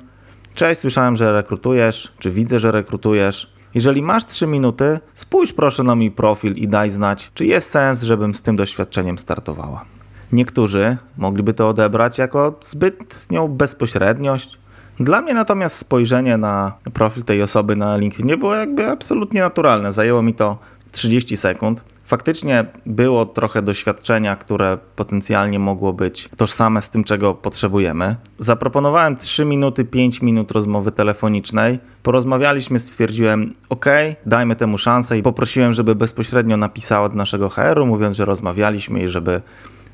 Cześć, 0.54 0.80
słyszałem, 0.80 1.16
że 1.16 1.32
rekrutujesz, 1.32 2.14
czy 2.20 2.32
widzę, 2.32 2.60
że 2.60 2.72
rekrutujesz. 2.72 3.54
Jeżeli 3.74 4.02
masz 4.02 4.26
3 4.26 4.48
minuty, 4.48 5.00
spójrz 5.14 5.54
proszę 5.54 5.84
na 5.84 5.96
mój 5.96 6.12
profil 6.12 6.54
i 6.54 6.68
daj 6.68 6.90
znać, 6.90 7.32
czy 7.34 7.46
jest 7.46 7.70
sens, 7.70 8.04
żebym 8.04 8.36
z 8.36 8.42
tym 8.42 8.56
doświadczeniem 8.56 9.18
startowała. 9.18 9.86
Niektórzy 10.32 10.98
mogliby 11.18 11.54
to 11.54 11.70
odebrać 11.70 12.18
jako 12.18 12.60
zbytnią 12.62 13.48
bezpośredniość. 13.48 14.58
Dla 15.02 15.22
mnie 15.22 15.34
natomiast 15.34 15.76
spojrzenie 15.76 16.38
na 16.38 16.74
profil 16.94 17.24
tej 17.24 17.42
osoby 17.42 17.76
na 17.76 17.98
LinkedInie 17.98 18.38
było 18.38 18.56
jakby 18.56 18.88
absolutnie 18.88 19.42
naturalne. 19.42 19.94
Zajęło 19.94 20.22
mi 20.22 20.34
to 20.34 20.58
30 20.92 21.38
sekund. 21.38 21.84
Faktycznie 22.06 22.66
było 22.86 23.26
trochę 23.26 23.62
doświadczenia, 23.62 24.36
które 24.36 24.78
potencjalnie 24.96 25.60
mogło 25.60 25.94
być 25.94 26.30
tożsame 26.38 26.82
z 26.82 26.90
tym, 26.90 27.04
czego 27.04 27.34
potrzebujemy. 27.34 28.16
Zaproponowałem 28.38 29.18
3 29.18 29.46
minuty, 29.46 29.86
5 29.86 30.22
minut 30.22 30.52
rozmowy 30.52 30.92
telefonicznej. 30.92 31.80
Porozmawialiśmy, 32.04 32.80
stwierdziłem, 32.80 33.54
OK, 33.70 33.86
dajmy 34.26 34.56
temu 34.56 34.78
szansę 34.78 35.18
i 35.18 35.24
poprosiłem, 35.24 35.74
żeby 35.74 35.96
bezpośrednio 35.96 36.58
napisała 36.58 37.10
do 37.10 37.16
naszego 37.16 37.50
HR-u, 37.50 37.86
mówiąc, 37.86 38.16
że 38.16 38.26
rozmawialiśmy 38.26 39.04
i 39.04 39.08
żeby 39.08 39.42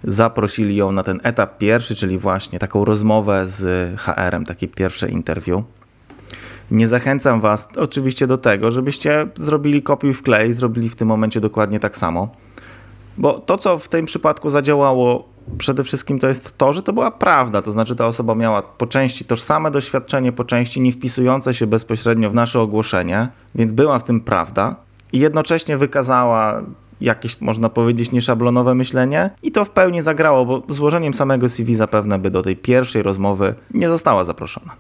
zaprosili 0.04 0.75
ją 0.75 0.92
na 0.92 1.04
ten 1.04 1.20
etap 1.24 1.58
pierwszy, 1.58 1.96
czyli 1.96 2.18
właśnie 2.18 2.60
taką 2.60 2.86
rozmowę 2.86 3.48
z 3.48 4.00
HR-em, 4.00 4.46
takie 4.46 4.68
pierwsze 4.68 5.10
interview. 5.10 5.63
Nie 6.72 6.88
zachęcam 6.88 7.42
Was 7.42 7.70
oczywiście 7.77 8.27
do 8.27 8.38
tego, 8.38 8.72
żebyście 8.72 9.27
zrobili 9.36 9.84
kopiuj 9.84 10.13
w 10.13 10.22
klej, 10.22 10.54
zrobili 10.54 10.89
w 10.89 10.96
tym 10.96 11.08
momencie 11.08 11.42
dokładnie 11.42 11.80
tak 11.80 11.98
samo. 11.98 12.30
Bo 13.18 13.34
to, 13.34 13.58
co 13.58 13.80
w 13.80 13.89
tym 13.89 14.06
przypadku 14.06 14.50
zadziałało, 14.50 15.30
przede 15.58 15.84
wszystkim 15.84 16.20
to 16.20 16.27
jest 16.27 16.58
to, 16.58 16.74
że 16.74 16.84
to 16.84 16.94
była 16.94 17.12
prawda. 17.12 17.62
To 17.62 17.72
znaczy, 17.72 17.96
ta 17.96 18.08
osoba 18.08 18.36
miała 18.36 18.62
po 18.62 18.88
części 18.88 19.25
tożsame 19.25 19.72
doświadczenie, 19.72 20.32
po 20.32 20.44
części 20.44 20.82
nie 20.82 20.92
wpisujące 20.92 21.54
się 21.54 21.68
bezpośrednio 21.68 22.30
w 22.30 22.34
nasze 22.34 22.60
ogłoszenie, 22.60 23.30
więc 23.56 23.72
była 23.72 24.00
w 24.00 24.04
tym 24.04 24.22
prawda. 24.22 24.75
I 25.13 25.20
jednocześnie 25.20 25.77
wykazała 25.77 26.62
jakieś, 27.01 27.42
można 27.42 27.70
powiedzieć, 27.70 28.12
nieszablonowe 28.12 28.75
myślenie 28.75 29.30
i 29.44 29.51
to 29.51 29.66
w 29.66 29.70
pełni 29.70 30.01
zagrało, 30.01 30.46
bo 30.46 30.63
złożeniem 30.70 31.13
samego 31.13 31.50
CV 31.50 31.75
zapewne 31.75 32.20
by 32.20 32.32
do 32.32 32.44
tej 32.44 32.56
pierwszej 32.56 33.04
rozmowy 33.04 33.56
nie 33.74 33.88
została 33.88 34.24
zaproszona. 34.24 34.72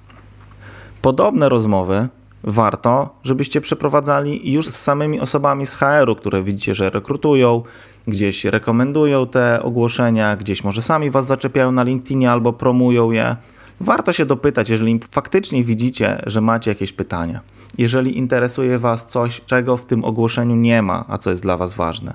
Podobne 1.01 1.49
rozmowy 1.49 2.07
warto, 2.43 3.09
żebyście 3.23 3.61
przeprowadzali 3.61 4.51
już 4.51 4.67
z 4.67 4.75
samymi 4.75 5.19
osobami 5.19 5.65
z 5.65 5.73
HR-u, 5.73 6.15
które 6.15 6.43
widzicie, 6.43 6.73
że 6.73 6.89
rekrutują, 6.89 7.63
gdzieś 8.07 8.45
rekomendują 8.45 9.27
te 9.27 9.63
ogłoszenia, 9.63 10.35
gdzieś 10.35 10.63
może 10.63 10.81
sami 10.81 11.11
was 11.11 11.25
zaczepiają 11.25 11.71
na 11.71 11.83
LinkedInie 11.83 12.31
albo 12.31 12.53
promują 12.53 13.11
je. 13.11 13.35
Warto 13.79 14.13
się 14.13 14.25
dopytać, 14.25 14.69
jeżeli 14.69 14.99
faktycznie 15.11 15.63
widzicie, 15.63 16.21
że 16.25 16.41
macie 16.41 16.71
jakieś 16.71 16.93
pytania. 16.93 17.41
Jeżeli 17.77 18.17
interesuje 18.17 18.77
Was 18.77 19.07
coś, 19.07 19.41
czego 19.45 19.77
w 19.77 19.85
tym 19.85 20.03
ogłoszeniu 20.03 20.55
nie 20.55 20.81
ma, 20.81 21.05
a 21.07 21.17
co 21.17 21.29
jest 21.29 21.41
dla 21.41 21.57
Was 21.57 21.73
ważne, 21.73 22.13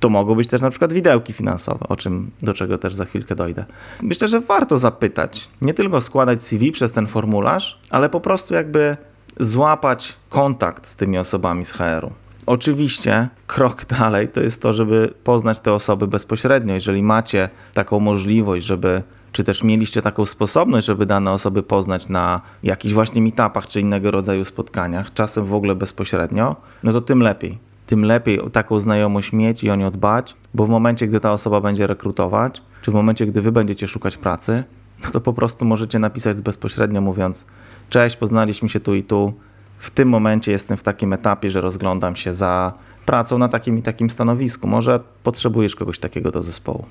to 0.00 0.08
mogą 0.08 0.34
być 0.34 0.48
też 0.48 0.60
na 0.60 0.70
przykład 0.70 0.92
widełki 0.92 1.32
finansowe, 1.32 1.88
o 1.88 1.96
czym 1.96 2.30
do 2.42 2.54
czego 2.54 2.78
też 2.78 2.94
za 2.94 3.04
chwilkę 3.04 3.34
dojdę. 3.34 3.64
Myślę, 4.02 4.28
że 4.28 4.40
warto 4.40 4.78
zapytać, 4.78 5.48
nie 5.62 5.74
tylko 5.74 6.00
składać 6.00 6.42
CV 6.42 6.72
przez 6.72 6.92
ten 6.92 7.06
formularz, 7.06 7.80
ale 7.90 8.08
po 8.08 8.20
prostu 8.20 8.54
jakby 8.54 8.96
złapać 9.40 10.16
kontakt 10.28 10.86
z 10.86 10.96
tymi 10.96 11.18
osobami 11.18 11.64
z 11.64 11.72
HR-u. 11.72 12.12
Oczywiście 12.46 13.28
krok 13.46 13.84
dalej 13.98 14.28
to 14.28 14.40
jest 14.40 14.62
to, 14.62 14.72
żeby 14.72 15.14
poznać 15.24 15.60
te 15.60 15.72
osoby 15.72 16.06
bezpośrednio. 16.06 16.74
Jeżeli 16.74 17.02
macie 17.02 17.48
taką 17.74 18.00
możliwość, 18.00 18.66
żeby 18.66 19.02
czy 19.32 19.44
też 19.44 19.64
mieliście 19.64 20.02
taką 20.02 20.26
sposobność, 20.26 20.86
żeby 20.86 21.06
dane 21.06 21.32
osoby 21.32 21.62
poznać 21.62 22.08
na 22.08 22.40
jakichś 22.62 22.94
właśnie 22.94 23.22
meetupach 23.22 23.66
czy 23.66 23.80
innego 23.80 24.10
rodzaju 24.10 24.44
spotkaniach, 24.44 25.12
czasem 25.12 25.46
w 25.46 25.54
ogóle 25.54 25.74
bezpośrednio, 25.74 26.56
no 26.82 26.92
to 26.92 27.00
tym 27.00 27.22
lepiej. 27.22 27.58
Tym 27.86 28.04
lepiej 28.04 28.40
taką 28.52 28.80
znajomość 28.80 29.32
mieć 29.32 29.64
i 29.64 29.70
o 29.70 29.76
nią 29.76 29.90
dbać, 29.90 30.36
bo 30.54 30.66
w 30.66 30.68
momencie, 30.68 31.06
gdy 31.06 31.20
ta 31.20 31.32
osoba 31.32 31.60
będzie 31.60 31.86
rekrutować, 31.86 32.62
czy 32.82 32.90
w 32.90 32.94
momencie, 32.94 33.26
gdy 33.26 33.42
wy 33.42 33.52
będziecie 33.52 33.88
szukać 33.88 34.16
pracy, 34.16 34.64
no 35.04 35.10
to 35.10 35.20
po 35.20 35.32
prostu 35.32 35.64
możecie 35.64 35.98
napisać 35.98 36.40
bezpośrednio 36.40 37.00
mówiąc: 37.00 37.46
Cześć, 37.88 38.16
poznaliśmy 38.16 38.68
się 38.68 38.80
tu 38.80 38.94
i 38.94 39.02
tu. 39.02 39.32
W 39.78 39.90
tym 39.90 40.08
momencie 40.08 40.52
jestem 40.52 40.76
w 40.76 40.82
takim 40.82 41.12
etapie, 41.12 41.50
że 41.50 41.60
rozglądam 41.60 42.16
się 42.16 42.32
za 42.32 42.72
pracą 43.06 43.38
na 43.38 43.48
takim 43.48 43.78
i 43.78 43.82
takim 43.82 44.10
stanowisku. 44.10 44.66
Może 44.66 45.00
potrzebujesz 45.22 45.76
kogoś 45.76 45.98
takiego 45.98 46.30
do 46.30 46.42
zespołu. 46.42 46.84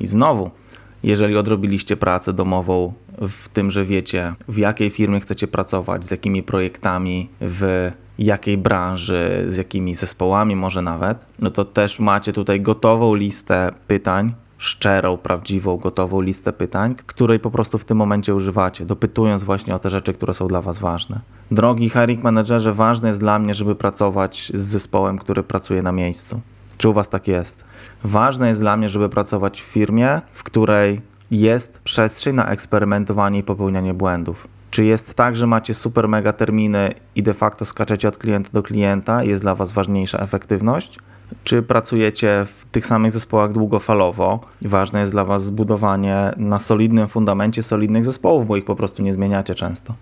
I 0.00 0.06
znowu, 0.06 0.50
jeżeli 1.02 1.36
odrobiliście 1.36 1.96
pracę 1.96 2.32
domową 2.32 2.92
w 3.20 3.48
tym, 3.48 3.70
że 3.70 3.84
wiecie, 3.84 4.32
w 4.48 4.56
jakiej 4.56 4.90
firmie 4.90 5.20
chcecie 5.20 5.46
pracować, 5.46 6.04
z 6.04 6.10
jakimi 6.10 6.42
projektami, 6.42 7.28
w 7.40 7.90
jakiej 8.18 8.58
branży, 8.58 9.46
z 9.48 9.56
jakimi 9.56 9.94
zespołami 9.94 10.56
może 10.56 10.82
nawet, 10.82 11.26
no 11.38 11.50
to 11.50 11.64
też 11.64 12.00
macie 12.00 12.32
tutaj 12.32 12.60
gotową 12.60 13.14
listę 13.14 13.70
pytań, 13.86 14.34
szczerą, 14.58 15.16
prawdziwą, 15.16 15.76
gotową 15.76 16.20
listę 16.20 16.52
pytań, 16.52 16.94
której 17.06 17.40
po 17.40 17.50
prostu 17.50 17.78
w 17.78 17.84
tym 17.84 17.96
momencie 17.96 18.34
używacie, 18.34 18.86
dopytując 18.86 19.44
właśnie 19.44 19.74
o 19.74 19.78
te 19.78 19.90
rzeczy, 19.90 20.14
które 20.14 20.34
są 20.34 20.48
dla 20.48 20.62
Was 20.62 20.78
ważne. 20.78 21.20
Drogi 21.50 21.90
hiring 21.90 22.22
managerze, 22.22 22.72
ważne 22.72 23.08
jest 23.08 23.20
dla 23.20 23.38
mnie, 23.38 23.54
żeby 23.54 23.74
pracować 23.74 24.52
z 24.54 24.60
zespołem, 24.60 25.18
który 25.18 25.42
pracuje 25.42 25.82
na 25.82 25.92
miejscu. 25.92 26.40
Czy 26.78 26.88
u 26.88 26.92
Was 26.92 27.08
tak 27.08 27.28
jest? 27.28 27.64
Ważne 28.04 28.48
jest 28.48 28.60
dla 28.60 28.76
mnie, 28.76 28.88
żeby 28.88 29.08
pracować 29.08 29.62
w 29.62 29.64
firmie, 29.64 30.20
w 30.32 30.42
której 30.42 31.00
jest 31.30 31.80
przestrzeń 31.80 32.36
na 32.36 32.46
eksperymentowanie 32.46 33.38
i 33.38 33.42
popełnianie 33.42 33.94
błędów. 33.94 34.48
Czy 34.70 34.84
jest 34.84 35.14
tak, 35.14 35.36
że 35.36 35.46
macie 35.46 35.74
super 35.74 36.08
mega 36.08 36.32
terminy 36.32 36.94
i 37.14 37.22
de 37.22 37.34
facto 37.34 37.64
skaczecie 37.64 38.08
od 38.08 38.18
klienta 38.18 38.50
do 38.52 38.62
klienta, 38.62 39.24
jest 39.24 39.42
dla 39.42 39.54
Was 39.54 39.72
ważniejsza 39.72 40.18
efektywność? 40.18 40.98
Czy 41.44 41.62
pracujecie 41.62 42.46
w 42.46 42.64
tych 42.64 42.86
samych 42.86 43.12
zespołach 43.12 43.52
długofalowo 43.52 44.40
i 44.62 44.68
ważne 44.68 45.00
jest 45.00 45.12
dla 45.12 45.24
Was 45.24 45.44
zbudowanie 45.44 46.32
na 46.36 46.58
solidnym 46.58 47.08
fundamencie 47.08 47.62
solidnych 47.62 48.04
zespołów, 48.04 48.46
bo 48.46 48.56
ich 48.56 48.64
po 48.64 48.76
prostu 48.76 49.02
nie 49.02 49.12
zmieniacie 49.12 49.54
często? 49.54 49.94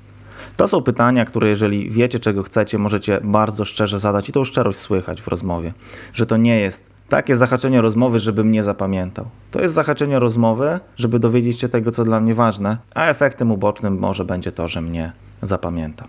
To 0.57 0.69
są 0.69 0.83
pytania, 0.83 1.25
które 1.25 1.49
jeżeli 1.49 1.91
wiecie, 1.91 2.19
czego 2.19 2.43
chcecie, 2.43 2.79
możecie 2.79 3.21
bardzo 3.25 3.65
szczerze 3.65 3.99
zadać 3.99 4.29
i 4.29 4.33
tą 4.33 4.45
szczerość 4.45 4.79
słychać 4.79 5.23
w 5.23 5.29
rozmowie, 5.29 5.73
że 6.15 6.27
to 6.27 6.37
nie 6.37 6.61
jest 6.61 6.91
takie 7.09 7.37
zahaczenie 7.37 7.83
rozmowy, 7.83 8.21
żebym 8.21 8.51
nie 8.51 8.63
zapamiętał. 8.63 9.29
To 9.51 9.61
jest 9.61 9.75
zahaczenie 9.75 10.19
rozmowy, 10.19 10.81
żeby 10.97 11.19
dowiedzieć 11.19 11.61
się 11.61 11.69
tego, 11.69 11.91
co 11.91 12.05
dla 12.05 12.21
mnie 12.21 12.35
ważne, 12.35 12.77
a 12.95 13.07
efektem 13.07 13.53
ubocznym 13.53 13.99
może 13.99 14.25
będzie 14.25 14.53
to, 14.53 14.69
że 14.69 14.81
mnie 14.81 15.13
zapamiętam. 15.43 16.09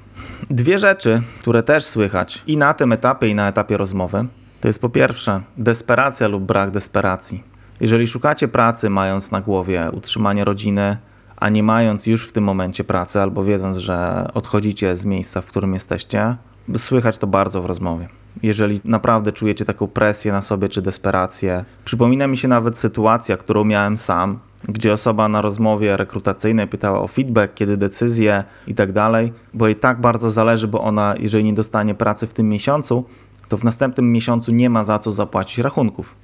Dwie 0.50 0.80
rzeczy, 0.80 1.22
które 1.42 1.64
też 1.64 1.86
słychać 1.86 2.44
i 2.48 2.58
na 2.58 2.74
tym 2.74 2.92
etapie, 2.92 3.28
i 3.28 3.36
na 3.36 3.48
etapie 3.48 3.78
rozmowy, 3.78 4.26
to 4.62 4.68
jest 4.68 4.82
po 4.82 4.90
pierwsze 4.90 5.42
desperacja 5.58 6.28
lub 6.28 6.44
brak 6.44 6.72
desperacji. 6.72 7.44
Jeżeli 7.80 8.08
szukacie 8.08 8.48
pracy, 8.48 8.90
mając 8.90 9.32
na 9.32 9.42
głowie 9.42 9.90
utrzymanie 9.92 10.46
rodziny, 10.46 10.98
a 11.38 11.50
nie 11.50 11.64
mając 11.64 12.08
już 12.08 12.28
w 12.28 12.32
tym 12.32 12.44
momencie 12.44 12.84
pracy, 12.84 13.22
albo 13.22 13.44
wiedząc, 13.44 13.78
że 13.78 14.28
odchodzicie 14.34 14.96
z 14.96 15.06
miejsca, 15.06 15.42
w 15.42 15.46
którym 15.46 15.74
jesteście, 15.74 16.36
słychać 16.78 17.18
to 17.18 17.28
bardzo 17.28 17.62
w 17.62 17.66
rozmowie. 17.66 18.10
Jeżeli 18.44 18.82
naprawdę 18.86 19.32
czujecie 19.32 19.66
taką 19.66 19.88
presję 19.88 20.32
na 20.32 20.42
sobie 20.42 20.70
czy 20.70 20.82
desperację, 20.82 21.66
przypomina 21.86 22.28
mi 22.28 22.38
się 22.38 22.48
nawet 22.48 22.78
sytuacja, 22.78 23.38
którą 23.38 23.64
miałem 23.64 23.98
sam, 23.98 24.40
gdzie 24.64 24.94
osoba 24.94 25.28
na 25.28 25.42
rozmowie 25.42 25.98
rekrutacyjnej 25.98 26.68
pytała 26.68 27.02
o 27.02 27.08
feedback, 27.08 27.54
kiedy 27.54 27.78
decyzje 27.78 28.44
i 28.68 28.76
tak 28.76 28.92
dalej, 28.92 29.34
bo 29.54 29.68
jej 29.68 29.76
tak 29.76 30.02
bardzo 30.02 30.32
zależy, 30.32 30.68
bo 30.68 30.82
ona, 30.82 31.16
jeżeli 31.20 31.44
nie 31.44 31.54
dostanie 31.54 31.96
pracy 31.96 32.28
w 32.28 32.34
tym 32.34 32.50
miesiącu, 32.50 33.06
to 33.50 33.58
w 33.58 33.64
następnym 33.64 34.12
miesiącu 34.12 34.52
nie 34.52 34.70
ma 34.70 34.84
za 34.84 35.00
co 35.00 35.12
zapłacić 35.12 35.58
rachunków. 35.58 36.16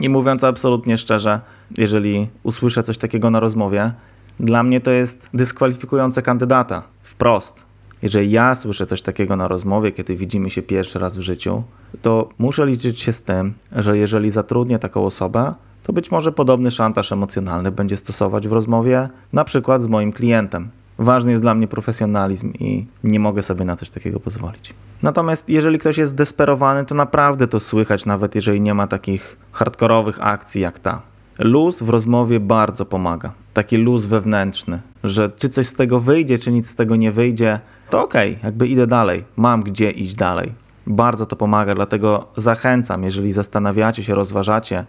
I 0.00 0.08
mówiąc 0.08 0.44
absolutnie 0.44 0.96
szczerze, 0.96 1.40
jeżeli 1.76 2.28
usłyszę 2.42 2.82
coś 2.82 2.98
takiego 2.98 3.30
na 3.30 3.40
rozmowie, 3.40 3.92
dla 4.40 4.62
mnie 4.62 4.80
to 4.80 4.90
jest 4.90 5.28
dyskwalifikujące 5.34 6.22
kandydata. 6.22 6.82
Wprost. 7.02 7.64
Jeżeli 8.02 8.30
ja 8.30 8.54
słyszę 8.54 8.86
coś 8.86 9.02
takiego 9.02 9.36
na 9.36 9.48
rozmowie, 9.48 9.92
kiedy 9.92 10.16
widzimy 10.16 10.50
się 10.50 10.62
pierwszy 10.62 10.98
raz 10.98 11.16
w 11.16 11.20
życiu, 11.20 11.62
to 12.02 12.28
muszę 12.38 12.66
liczyć 12.66 13.00
się 13.00 13.12
z 13.12 13.22
tym, 13.22 13.54
że 13.72 13.98
jeżeli 13.98 14.30
zatrudnię 14.30 14.78
taką 14.78 15.06
osobę, 15.06 15.54
to 15.82 15.92
być 15.92 16.10
może 16.10 16.32
podobny 16.32 16.70
szantaż 16.70 17.12
emocjonalny 17.12 17.70
będzie 17.70 17.96
stosować 17.96 18.48
w 18.48 18.52
rozmowie, 18.52 19.08
na 19.32 19.44
przykład 19.44 19.82
z 19.82 19.88
moim 19.88 20.12
klientem. 20.12 20.68
Ważny 20.98 21.30
jest 21.30 21.42
dla 21.42 21.54
mnie 21.54 21.68
profesjonalizm 21.68 22.52
i 22.52 22.86
nie 23.04 23.20
mogę 23.20 23.42
sobie 23.42 23.64
na 23.64 23.76
coś 23.76 23.90
takiego 23.90 24.20
pozwolić. 24.20 24.74
Natomiast 25.02 25.48
jeżeli 25.48 25.78
ktoś 25.78 25.98
jest 25.98 26.14
desperowany, 26.14 26.86
to 26.86 26.94
naprawdę 26.94 27.46
to 27.46 27.60
słychać, 27.60 28.06
nawet 28.06 28.34
jeżeli 28.34 28.60
nie 28.60 28.74
ma 28.74 28.86
takich 28.86 29.36
hardkorowych 29.52 30.18
akcji 30.20 30.60
jak 30.60 30.78
ta. 30.78 31.02
Luz 31.38 31.82
w 31.82 31.88
rozmowie 31.88 32.40
bardzo 32.40 32.86
pomaga. 32.86 33.32
Taki 33.54 33.76
luz 33.76 34.06
wewnętrzny, 34.06 34.80
że 35.04 35.30
czy 35.30 35.48
coś 35.48 35.66
z 35.66 35.74
tego 35.74 36.00
wyjdzie, 36.00 36.38
czy 36.38 36.52
nic 36.52 36.70
z 36.70 36.74
tego 36.74 36.96
nie 36.96 37.12
wyjdzie, 37.12 37.60
to 37.90 38.02
okej, 38.02 38.30
okay, 38.32 38.44
jakby 38.44 38.68
idę 38.68 38.86
dalej, 38.86 39.24
mam 39.36 39.62
gdzie 39.62 39.90
iść 39.90 40.14
dalej. 40.14 40.52
Bardzo 40.86 41.26
to 41.26 41.36
pomaga, 41.36 41.74
dlatego 41.74 42.26
zachęcam, 42.36 43.04
jeżeli 43.04 43.32
zastanawiacie 43.32 44.02
się, 44.02 44.14
rozważacie 44.14 44.84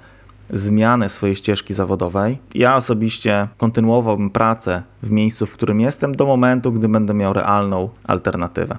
zmianę 0.50 1.10
swojej 1.10 1.36
ścieżki 1.36 1.74
zawodowej. 1.74 2.38
Ja 2.56 2.76
osobiście 2.76 3.48
kontynuowałbym 3.58 4.30
pracę 4.30 4.84
w 5.04 5.12
miejscu, 5.12 5.46
w 5.46 5.54
którym 5.54 5.80
jestem, 5.80 6.16
do 6.16 6.26
momentu, 6.26 6.72
gdy 6.72 6.90
będę 6.90 7.14
miał 7.14 7.34
realną 7.34 7.90
alternatywę. 8.04 8.78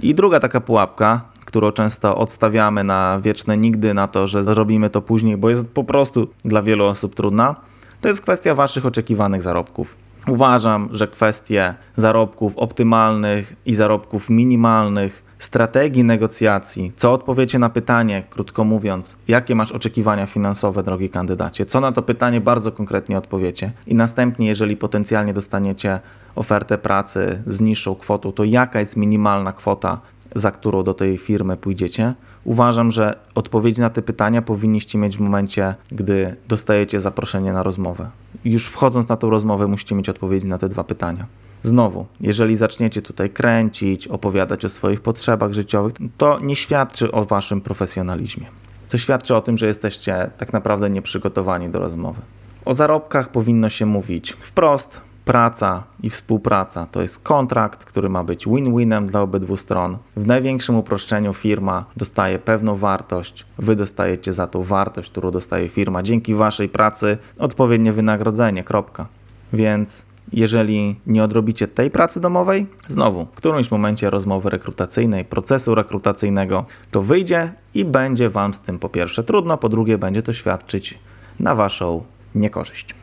I 0.00 0.14
druga 0.14 0.40
taka 0.40 0.60
pułapka, 0.60 1.20
którą 1.54 1.72
często 1.72 2.16
odstawiamy 2.16 2.84
na 2.84 3.20
wieczne 3.22 3.56
nigdy, 3.56 3.94
na 3.94 4.08
to, 4.08 4.26
że 4.26 4.44
zrobimy 4.44 4.90
to 4.90 5.02
później, 5.02 5.36
bo 5.36 5.50
jest 5.50 5.74
po 5.74 5.84
prostu 5.84 6.28
dla 6.44 6.62
wielu 6.62 6.84
osób 6.84 7.14
trudna, 7.14 7.56
to 8.00 8.08
jest 8.08 8.22
kwestia 8.22 8.54
Waszych 8.54 8.86
oczekiwanych 8.86 9.42
zarobków. 9.42 9.96
Uważam, 10.28 10.88
że 10.92 11.08
kwestie 11.08 11.74
zarobków 11.96 12.58
optymalnych 12.58 13.56
i 13.66 13.74
zarobków 13.74 14.30
minimalnych, 14.30 15.24
strategii 15.38 16.04
negocjacji, 16.04 16.92
co 16.96 17.12
odpowiecie 17.12 17.58
na 17.58 17.68
pytanie, 17.68 18.24
krótko 18.30 18.64
mówiąc, 18.64 19.18
jakie 19.28 19.54
masz 19.54 19.72
oczekiwania 19.72 20.26
finansowe, 20.26 20.82
drogi 20.82 21.10
kandydacie, 21.10 21.66
co 21.66 21.80
na 21.80 21.92
to 21.92 22.02
pytanie 22.02 22.40
bardzo 22.40 22.72
konkretnie 22.72 23.18
odpowiecie 23.18 23.72
i 23.86 23.94
następnie, 23.94 24.46
jeżeli 24.46 24.76
potencjalnie 24.76 25.34
dostaniecie 25.34 26.00
ofertę 26.34 26.78
pracy 26.78 27.42
z 27.46 27.60
niższą 27.60 27.94
kwotą, 27.94 28.32
to 28.32 28.44
jaka 28.44 28.78
jest 28.80 28.96
minimalna 28.96 29.52
kwota, 29.52 30.00
za 30.34 30.50
którą 30.50 30.82
do 30.82 30.94
tej 30.94 31.18
firmy 31.18 31.56
pójdziecie. 31.56 32.14
Uważam, 32.44 32.90
że 32.90 33.18
odpowiedzi 33.34 33.80
na 33.80 33.90
te 33.90 34.02
pytania 34.02 34.42
powinniście 34.42 34.98
mieć 34.98 35.16
w 35.16 35.20
momencie, 35.20 35.74
gdy 35.92 36.36
dostajecie 36.48 37.00
zaproszenie 37.00 37.52
na 37.52 37.62
rozmowę. 37.62 38.10
Już 38.44 38.66
wchodząc 38.66 39.08
na 39.08 39.16
tą 39.16 39.30
rozmowę, 39.30 39.66
musicie 39.66 39.94
mieć 39.94 40.08
odpowiedzi 40.08 40.46
na 40.46 40.58
te 40.58 40.68
dwa 40.68 40.84
pytania. 40.84 41.26
Znowu, 41.62 42.06
jeżeli 42.20 42.56
zaczniecie 42.56 43.02
tutaj 43.02 43.30
kręcić, 43.30 44.08
opowiadać 44.08 44.64
o 44.64 44.68
swoich 44.68 45.00
potrzebach 45.00 45.52
życiowych, 45.52 45.92
to 46.18 46.38
nie 46.42 46.56
świadczy 46.56 47.12
o 47.12 47.24
waszym 47.24 47.60
profesjonalizmie. 47.60 48.46
To 48.88 48.98
świadczy 48.98 49.36
o 49.36 49.40
tym, 49.40 49.58
że 49.58 49.66
jesteście 49.66 50.30
tak 50.38 50.52
naprawdę 50.52 50.90
nieprzygotowani 50.90 51.68
do 51.68 51.78
rozmowy. 51.78 52.20
O 52.64 52.74
zarobkach 52.74 53.28
powinno 53.28 53.68
się 53.68 53.86
mówić 53.86 54.32
wprost, 54.32 55.00
praca 55.24 55.82
i 56.02 56.10
współpraca 56.10 56.86
to 56.92 57.02
jest 57.02 57.22
kontrakt, 57.22 57.84
który 57.84 58.08
ma 58.08 58.24
być 58.24 58.46
win-winem 58.46 59.06
dla 59.06 59.20
obydwu 59.20 59.56
stron. 59.56 59.98
W 60.16 60.26
największym 60.26 60.76
uproszczeniu 60.76 61.34
firma 61.34 61.84
dostaje 61.96 62.38
pewną 62.38 62.76
wartość, 62.76 63.46
wy 63.58 63.76
dostajecie 63.76 64.32
za 64.32 64.46
tą 64.46 64.62
wartość, 64.62 65.10
którą 65.10 65.30
dostaje 65.30 65.68
firma 65.68 66.02
dzięki 66.02 66.34
waszej 66.34 66.68
pracy 66.68 67.18
odpowiednie 67.38 67.92
wynagrodzenie. 67.92 68.64
Kropka. 68.64 69.06
Więc 69.52 70.06
jeżeli 70.32 71.00
nie 71.06 71.24
odrobicie 71.24 71.68
tej 71.68 71.90
pracy 71.90 72.20
domowej, 72.20 72.66
znowu 72.88 73.24
w 73.24 73.36
którymś 73.36 73.70
momencie 73.70 74.10
rozmowy 74.10 74.50
rekrutacyjnej, 74.50 75.24
procesu 75.24 75.74
rekrutacyjnego, 75.74 76.64
to 76.90 77.02
wyjdzie 77.02 77.52
i 77.74 77.84
będzie 77.84 78.30
Wam 78.30 78.54
z 78.54 78.60
tym 78.60 78.78
po 78.78 78.88
pierwsze 78.88 79.24
trudno, 79.24 79.58
po 79.58 79.68
drugie 79.68 79.98
będzie 79.98 80.22
to 80.22 80.32
świadczyć 80.32 80.98
na 81.40 81.54
Waszą 81.54 82.04
niekorzyść. 82.34 82.94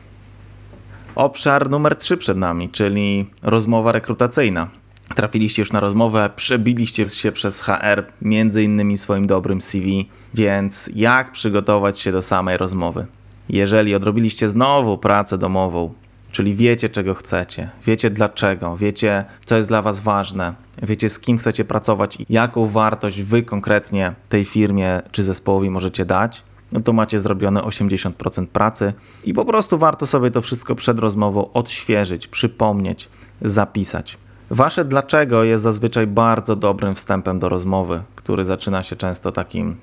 Obszar 1.14 1.70
numer 1.70 1.96
3 1.96 2.16
przed 2.16 2.38
nami, 2.38 2.68
czyli 2.68 3.26
rozmowa 3.42 3.92
rekrutacyjna. 3.92 4.68
Trafiliście 5.14 5.62
już 5.62 5.72
na 5.72 5.80
rozmowę, 5.80 6.30
przebiliście 6.36 7.08
się 7.08 7.32
przez 7.32 7.60
HR, 7.60 8.04
między 8.22 8.62
innymi 8.62 8.98
swoim 8.98 9.26
dobrym 9.26 9.60
CV, 9.60 10.08
więc 10.34 10.90
jak 10.94 11.32
przygotować 11.32 11.98
się 11.98 12.12
do 12.12 12.22
samej 12.22 12.56
rozmowy? 12.56 13.06
Jeżeli 13.48 13.94
odrobiliście 13.94 14.48
znowu 14.48 14.98
pracę 14.98 15.38
domową, 15.38 15.92
czyli 16.30 16.54
wiecie 16.54 16.88
czego 16.88 17.14
chcecie, 17.14 17.70
wiecie 17.86 18.10
dlaczego, 18.10 18.76
wiecie 18.76 19.24
co 19.46 19.56
jest 19.56 19.68
dla 19.68 19.82
Was 19.82 20.00
ważne, 20.00 20.54
wiecie 20.82 21.10
z 21.10 21.18
kim 21.18 21.38
chcecie 21.38 21.64
pracować 21.64 22.20
i 22.20 22.26
jaką 22.28 22.66
wartość 22.66 23.22
Wy 23.22 23.42
konkretnie 23.42 24.12
tej 24.28 24.44
firmie 24.44 25.02
czy 25.10 25.24
zespołowi 25.24 25.70
możecie 25.70 26.04
dać, 26.04 26.42
to 26.80 26.92
macie 26.92 27.20
zrobione 27.20 27.60
80% 27.60 28.46
pracy 28.46 28.92
i 29.24 29.34
po 29.34 29.44
prostu 29.44 29.78
warto 29.78 30.06
sobie 30.06 30.30
to 30.30 30.40
wszystko 30.42 30.74
przed 30.74 30.98
rozmową 30.98 31.52
odświeżyć, 31.52 32.28
przypomnieć, 32.28 33.08
zapisać. 33.42 34.18
Wasze 34.50 34.84
dlaczego 34.84 35.44
jest 35.44 35.64
zazwyczaj 35.64 36.06
bardzo 36.06 36.56
dobrym 36.56 36.94
wstępem 36.94 37.38
do 37.38 37.48
rozmowy, 37.48 38.02
który 38.16 38.44
zaczyna 38.44 38.82
się 38.82 38.96
często 38.96 39.32
takim 39.32 39.76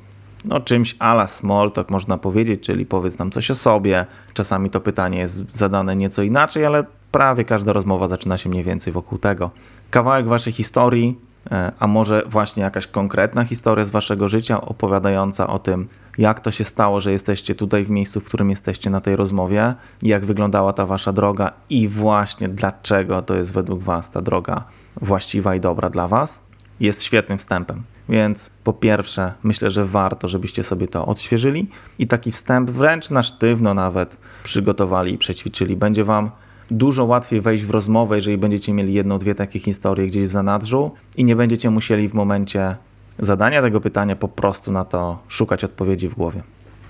no, 0.46 0.60
czymś 0.60 0.96
ala 1.00 1.28
small 1.28 1.72
talk 1.72 1.90
można 1.90 2.18
powiedzieć, 2.18 2.64
czyli 2.64 2.86
powiedz 2.86 3.20
nam 3.20 3.32
coś 3.32 3.52
o 3.52 3.56
sobie. 3.56 4.06
Czasami 4.34 4.70
to 4.70 4.82
pytanie 4.82 5.20
jest 5.20 5.54
zadane 5.54 5.96
nieco 5.96 6.24
inaczej, 6.24 6.66
ale 6.66 6.84
prawie 7.12 7.46
każda 7.46 7.74
rozmowa 7.74 8.08
zaczyna 8.08 8.38
się 8.38 8.50
mniej 8.50 8.64
więcej 8.64 8.94
wokół 8.94 9.18
tego. 9.18 9.52
Kawałek 9.90 10.28
waszej 10.28 10.54
historii, 10.54 11.20
a 11.80 11.88
może 11.88 12.24
właśnie 12.26 12.64
jakaś 12.64 12.88
konkretna 12.88 13.46
historia 13.46 13.86
z 13.86 13.92
waszego 13.92 14.30
życia 14.30 14.62
opowiadająca 14.62 15.48
o 15.48 15.60
tym, 15.60 15.88
jak 16.18 16.40
to 16.40 16.52
się 16.52 16.64
stało, 16.64 17.00
że 17.00 17.12
jesteście 17.12 17.56
tutaj 17.56 17.86
w 17.86 17.90
miejscu, 17.90 18.20
w 18.20 18.24
którym 18.24 18.50
jesteście 18.50 18.90
na 18.90 19.02
tej 19.02 19.16
rozmowie, 19.16 19.74
jak 20.02 20.26
wyglądała 20.26 20.74
ta 20.74 20.86
wasza 20.86 21.14
droga 21.14 21.52
i 21.70 21.88
właśnie 21.88 22.50
dlaczego 22.50 23.22
to 23.22 23.36
jest 23.36 23.54
według 23.54 23.84
was 23.84 24.12
ta 24.12 24.22
droga 24.22 24.64
właściwa 25.02 25.56
i 25.56 25.60
dobra 25.60 25.90
dla 25.90 26.08
was, 26.08 26.42
jest 26.80 27.04
świetnym 27.04 27.38
wstępem. 27.38 27.84
Więc 28.10 28.50
po 28.64 28.74
pierwsze, 28.74 29.34
myślę, 29.44 29.70
że 29.70 29.86
warto, 29.86 30.28
żebyście 30.28 30.64
sobie 30.64 30.88
to 30.88 31.06
odświeżyli 31.06 31.70
i 32.00 32.08
taki 32.08 32.32
wstęp 32.32 32.70
wręcz 32.70 33.10
na 33.10 33.24
sztywno 33.24 33.74
nawet 33.74 34.18
przygotowali 34.44 35.14
i 35.14 35.18
przećwiczyli. 35.18 35.76
Będzie 35.76 36.04
wam 36.04 36.32
dużo 36.72 37.06
łatwiej 37.06 37.42
wejść 37.42 37.64
w 37.64 37.70
rozmowę, 37.70 38.16
jeżeli 38.16 38.38
będziecie 38.38 38.74
mieli 38.74 38.94
jedną, 38.94 39.20
dwie 39.20 39.36
takie 39.36 39.60
historie 39.60 40.08
gdzieś 40.08 40.28
w 40.28 40.32
zanadrzu 40.32 40.92
i 41.18 41.24
nie 41.24 41.36
będziecie 41.36 41.70
musieli 41.70 42.10
w 42.10 42.14
momencie 42.14 42.76
zadania 43.20 43.62
tego 43.62 43.82
pytania 43.82 44.16
po 44.16 44.28
prostu 44.28 44.72
na 44.72 44.86
to 44.86 45.20
szukać 45.28 45.64
odpowiedzi 45.64 46.08
w 46.08 46.16
głowie. 46.16 46.44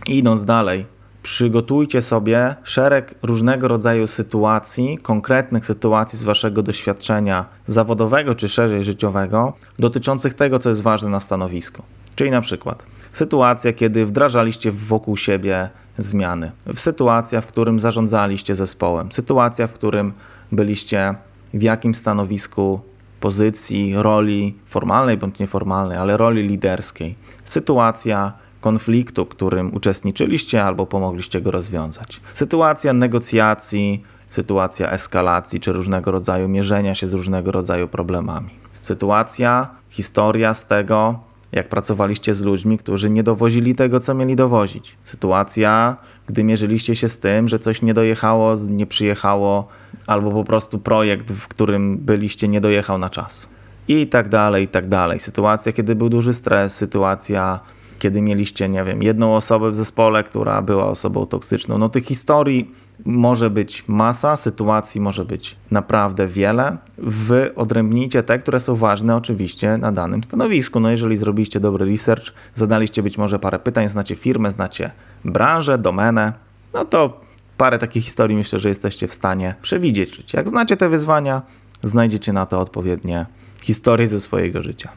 Idąc 0.07 0.45
dalej, 0.45 0.85
przygotujcie 1.23 2.01
sobie 2.01 2.55
szereg 2.63 3.15
różnego 3.23 3.67
rodzaju 3.67 4.07
sytuacji, 4.07 4.97
konkretnych 4.97 5.65
sytuacji 5.65 6.19
z 6.19 6.23
waszego 6.23 6.63
doświadczenia 6.63 7.45
zawodowego 7.67 8.35
czy 8.35 8.49
szerzej 8.49 8.83
życiowego, 8.83 9.53
dotyczących 9.79 10.33
tego, 10.33 10.59
co 10.59 10.69
jest 10.69 10.81
ważne 10.81 11.09
na 11.09 11.19
stanowisku. 11.19 11.83
Czyli 12.15 12.31
na 12.31 12.41
przykład 12.41 12.83
sytuacja, 13.11 13.73
kiedy 13.73 14.05
wdrażaliście 14.05 14.71
wokół 14.71 15.17
siebie 15.17 15.69
zmiany, 15.99 16.51
w 16.65 16.79
sytuacja, 16.79 17.41
w 17.41 17.47
którym 17.47 17.79
zarządzaliście 17.79 18.55
zespołem, 18.55 19.11
sytuacja, 19.11 19.67
w 19.67 19.73
którym 19.73 20.13
byliście 20.51 21.15
w 21.53 21.61
jakimś 21.61 21.97
stanowisku, 21.97 22.81
pozycji, 23.19 23.93
roli 23.95 24.55
formalnej 24.65 25.17
bądź 25.17 25.39
nieformalnej, 25.39 25.97
ale 25.97 26.17
roli 26.17 26.47
liderskiej, 26.47 27.15
sytuacja 27.45 28.33
konfliktu, 28.61 29.25
którym 29.25 29.73
uczestniczyliście 29.73 30.63
albo 30.63 30.85
pomogliście 30.85 31.41
go 31.41 31.51
rozwiązać, 31.51 32.21
sytuacja 32.33 32.93
negocjacji, 32.93 34.03
sytuacja 34.29 34.91
eskalacji 34.91 35.59
czy 35.59 35.71
różnego 35.71 36.11
rodzaju 36.11 36.47
mierzenia 36.47 36.95
się 36.95 37.07
z 37.07 37.13
różnego 37.13 37.51
rodzaju 37.51 37.87
problemami. 37.87 38.49
Sytuacja, 38.81 39.67
historia 39.89 40.53
z 40.53 40.67
tego, 40.67 41.19
jak 41.51 41.69
pracowaliście 41.69 42.35
z 42.35 42.41
ludźmi, 42.41 42.77
którzy 42.77 43.09
nie 43.09 43.23
dowozili 43.23 43.75
tego, 43.75 43.99
co 43.99 44.13
mieli 44.13 44.35
dowozić. 44.35 44.97
Sytuacja, 45.03 45.97
gdy 46.27 46.43
mierzyliście 46.43 46.95
się 46.95 47.09
z 47.09 47.19
tym, 47.19 47.47
że 47.47 47.59
coś 47.59 47.81
nie 47.81 47.93
dojechało, 47.93 48.55
nie 48.67 48.85
przyjechało, 48.85 49.67
albo 50.07 50.31
po 50.31 50.43
prostu 50.43 50.79
projekt, 50.79 51.31
w 51.31 51.47
którym 51.47 51.97
byliście, 51.97 52.47
nie 52.47 52.61
dojechał 52.61 52.97
na 52.97 53.09
czas. 53.09 53.49
I 53.87 54.07
tak 54.07 54.29
dalej, 54.29 54.63
i 54.63 54.67
tak 54.67 54.87
dalej. 54.87 55.19
Sytuacja, 55.19 55.71
kiedy 55.71 55.95
był 55.95 56.09
duży 56.09 56.33
stres, 56.33 56.75
sytuacja, 56.75 57.59
kiedy 57.99 58.21
mieliście, 58.21 58.69
nie 58.69 58.83
wiem, 58.83 59.03
jedną 59.03 59.35
osobę 59.35 59.71
w 59.71 59.75
zespole, 59.75 60.23
która 60.23 60.61
była 60.61 60.85
osobą 60.85 61.25
toksyczną. 61.25 61.77
No 61.77 61.89
tych 61.89 62.05
historii 62.05 62.71
może 63.05 63.49
być 63.49 63.83
masa, 63.87 64.35
sytuacji 64.35 65.01
może 65.01 65.25
być 65.25 65.55
naprawdę 65.71 66.27
wiele. 66.27 66.77
Wy 66.97 67.55
odrębnijcie 67.55 68.23
te, 68.23 68.39
które 68.39 68.59
są 68.59 68.75
ważne 68.75 69.15
oczywiście 69.15 69.77
na 69.77 69.91
danym 69.91 70.23
stanowisku. 70.23 70.79
No 70.79 70.91
jeżeli 70.91 71.17
zrobiliście 71.17 71.59
dobry 71.59 71.85
research, 71.85 72.33
zadaliście 72.55 73.03
być 73.03 73.17
może 73.17 73.39
parę 73.39 73.59
pytań, 73.59 73.89
znacie 73.89 74.15
firmę, 74.15 74.51
znacie 74.51 74.91
branżę, 75.25 75.77
domenę, 75.77 76.33
no 76.73 76.85
to 76.85 77.21
parę 77.57 77.79
takich 77.79 78.03
historii 78.03 78.37
myślę, 78.37 78.59
że 78.59 78.69
jesteście 78.69 79.07
w 79.07 79.13
stanie 79.13 79.55
przewidzieć. 79.61 80.33
Jak 80.33 80.49
znacie 80.49 80.77
te 80.77 80.89
wyzwania, 80.89 81.41
znajdziecie 81.83 82.33
na 82.33 82.45
to 82.45 82.59
odpowiednie 82.59 83.25
historie 83.61 84.07
ze 84.07 84.19
swojego 84.19 84.61
życia. 84.61 84.89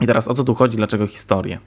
I 0.00 0.06
teraz 0.06 0.28
o 0.28 0.34
co 0.34 0.44
tu 0.44 0.54
chodzi, 0.54 0.76
dlaczego 0.76 1.06
historie? 1.06 1.58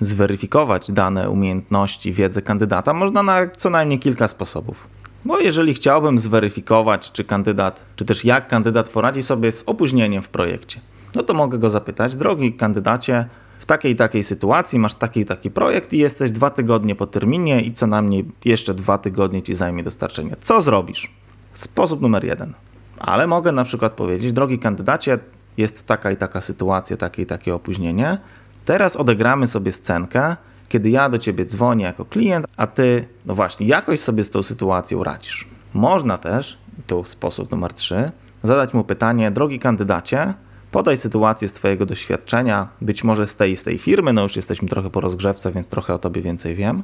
zweryfikować 0.00 0.92
dane 0.92 1.30
umiejętności, 1.30 2.12
wiedzę 2.12 2.42
kandydata 2.42 2.92
można 2.92 3.22
na 3.22 3.36
co 3.56 3.70
najmniej 3.70 3.98
kilka 3.98 4.28
sposobów. 4.28 4.88
Bo 5.26 5.38
jeżeli 5.38 5.74
chciałbym 5.74 6.18
zweryfikować, 6.18 7.12
czy 7.12 7.24
kandydat, 7.24 7.86
czy 7.96 8.04
też 8.04 8.24
jak 8.24 8.48
kandydat 8.48 8.88
poradzi 8.88 9.22
sobie 9.22 9.52
z 9.52 9.68
opóźnieniem 9.68 10.22
w 10.22 10.28
projekcie, 10.28 10.80
no 11.14 11.22
to 11.22 11.34
mogę 11.34 11.58
go 11.58 11.70
zapytać, 11.70 12.16
drogi 12.16 12.52
kandydacie, 12.52 13.26
w 13.58 13.66
takiej 13.66 13.96
takiej 13.96 14.24
sytuacji 14.24 14.78
masz 14.78 14.94
taki 14.94 15.24
taki 15.24 15.50
projekt 15.50 15.92
i 15.92 15.98
jesteś 15.98 16.30
dwa 16.30 16.50
tygodnie 16.50 16.94
po 16.94 17.06
terminie 17.06 17.60
i 17.60 17.72
co 17.72 17.86
najmniej 17.86 18.24
jeszcze 18.44 18.74
dwa 18.74 18.98
tygodnie 18.98 19.42
ci 19.42 19.54
zajmie 19.54 19.82
dostarczenie. 19.82 20.36
Co 20.40 20.62
zrobisz? 20.62 21.10
Sposób 21.52 22.00
numer 22.00 22.24
jeden. 22.24 22.52
Ale 22.98 23.26
mogę 23.26 23.52
na 23.52 23.64
przykład 23.64 23.92
powiedzieć, 23.92 24.32
drogi 24.32 24.58
kandydacie, 24.58 25.18
jest 25.56 25.86
taka 25.86 26.10
i 26.10 26.16
taka 26.16 26.40
sytuacja, 26.40 26.96
takie 26.96 27.22
i 27.22 27.26
takie 27.26 27.54
opóźnienie. 27.54 28.18
Teraz 28.64 28.96
odegramy 28.96 29.46
sobie 29.46 29.72
scenkę, 29.72 30.36
kiedy 30.68 30.90
ja 30.90 31.08
do 31.08 31.18
ciebie 31.18 31.44
dzwonię 31.44 31.84
jako 31.84 32.04
klient, 32.04 32.46
a 32.56 32.66
ty, 32.66 33.04
no 33.26 33.34
właśnie, 33.34 33.66
jakoś 33.66 34.00
sobie 34.00 34.24
z 34.24 34.30
tą 34.30 34.42
sytuacją 34.42 35.04
radzisz. 35.04 35.48
Można 35.74 36.18
też, 36.18 36.58
tu 36.86 37.04
sposób 37.04 37.50
numer 37.50 37.72
trzy, 37.72 38.10
zadać 38.42 38.74
mu 38.74 38.84
pytanie, 38.84 39.30
drogi 39.30 39.58
kandydacie, 39.58 40.34
podaj 40.70 40.96
sytuację 40.96 41.48
z 41.48 41.52
Twojego 41.52 41.86
doświadczenia, 41.86 42.68
być 42.80 43.04
może 43.04 43.26
z 43.26 43.36
tej 43.36 43.56
z 43.56 43.62
tej 43.62 43.78
firmy, 43.78 44.12
no 44.12 44.22
już 44.22 44.36
jesteśmy 44.36 44.68
trochę 44.68 44.90
po 44.90 45.00
rozgrzewce, 45.00 45.52
więc 45.52 45.68
trochę 45.68 45.94
o 45.94 45.98
Tobie 45.98 46.22
więcej 46.22 46.54
wiem. 46.54 46.82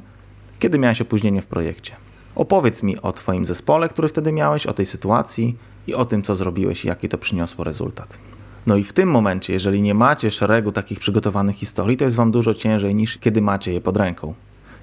Kiedy 0.59 0.79
miałeś 0.79 1.01
opóźnienie 1.01 1.43
w 1.43 1.47
projekcie? 1.47 1.97
Opowiedz 2.35 2.83
mi 2.83 3.01
o 3.01 3.13
Twoim 3.13 3.47
zespole, 3.47 3.89
który 3.89 4.09
wtedy 4.09 4.33
miałeś, 4.33 4.67
o 4.67 4.75
tej 4.75 4.87
sytuacji 4.87 5.57
i 5.87 5.95
o 5.95 6.05
tym, 6.05 6.23
co 6.23 6.35
zrobiłeś 6.35 6.85
i 6.85 6.89
jaki 6.89 7.09
to 7.09 7.19
przyniosło 7.19 7.65
rezultat. 7.65 8.19
No 8.67 8.77
i 8.77 8.85
w 8.85 8.93
tym 8.93 9.11
momencie, 9.11 9.53
jeżeli 9.53 9.83
nie 9.83 9.95
macie 9.95 10.31
szeregu 10.31 10.73
takich 10.73 11.01
przygotowanych 11.01 11.57
historii, 11.57 11.97
to 11.97 12.05
jest 12.05 12.17
Wam 12.17 12.31
dużo 12.31 12.55
ciężej 12.55 12.95
niż 12.95 13.19
kiedy 13.19 13.41
macie 13.41 13.73
je 13.73 13.81
pod 13.81 13.97
ręką. 13.97 14.35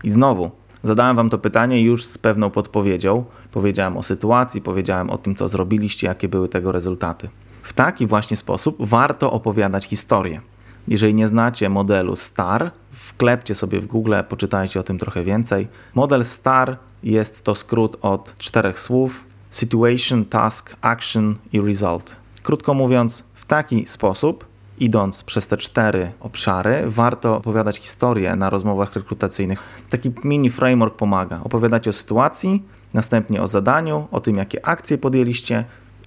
I 0.03 0.09
znowu, 0.09 0.51
zadałem 0.83 1.15
Wam 1.15 1.29
to 1.29 1.37
pytanie 1.37 1.83
już 1.83 2.05
z 2.05 2.17
pewną 2.17 2.49
podpowiedzią. 2.49 3.25
Powiedziałem 3.51 3.97
o 3.97 4.03
sytuacji, 4.03 4.61
powiedziałem 4.61 5.09
o 5.09 5.17
tym, 5.17 5.35
co 5.35 5.47
zrobiliście, 5.47 6.07
jakie 6.07 6.27
były 6.27 6.49
tego 6.49 6.71
rezultaty. 6.71 7.29
W 7.63 7.73
taki 7.73 8.07
właśnie 8.07 8.37
sposób 8.37 8.75
warto 8.79 9.31
opowiadać 9.31 9.85
historię. 9.85 10.41
Jeżeli 10.87 11.13
nie 11.13 11.27
znacie 11.27 11.69
modelu 11.69 12.15
STAR, 12.15 12.71
wklepcie 12.91 13.55
sobie 13.55 13.79
w 13.79 13.85
Google, 13.85 14.13
poczytajcie 14.29 14.79
o 14.79 14.83
tym 14.83 14.99
trochę 14.99 15.23
więcej. 15.23 15.67
Model 15.95 16.25
STAR 16.25 16.77
jest 17.03 17.43
to 17.43 17.55
skrót 17.55 17.97
od 18.01 18.37
czterech 18.37 18.79
słów: 18.79 19.23
Situation, 19.51 20.25
Task, 20.25 20.75
Action 20.81 21.35
i 21.53 21.61
Result. 21.61 22.15
Krótko 22.43 22.73
mówiąc, 22.73 23.23
taki 23.49 23.85
sposób, 23.87 24.45
idąc 24.79 25.23
przez 25.23 25.47
te 25.47 25.57
cztery 25.57 26.11
obszary, 26.19 26.83
warto 26.85 27.37
opowiadać 27.37 27.77
historię 27.77 28.35
na 28.35 28.49
rozmowach 28.49 28.95
rekrutacyjnych. 28.95 29.63
Taki 29.89 30.11
mini 30.23 30.49
framework 30.49 30.95
pomaga. 30.95 31.39
Opowiadacie 31.43 31.89
o 31.89 31.93
sytuacji, 31.93 32.63
następnie 32.93 33.41
o 33.41 33.47
zadaniu, 33.47 34.07
o 34.11 34.21
tym, 34.21 34.37
jakie 34.37 34.65
akcje 34.65 34.97
podjęliście 34.97 35.65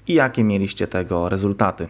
i 0.09 0.15
jakie 0.15 0.45
mieliście 0.45 0.89
tego 0.89 1.29
rezultaty. 1.29 1.89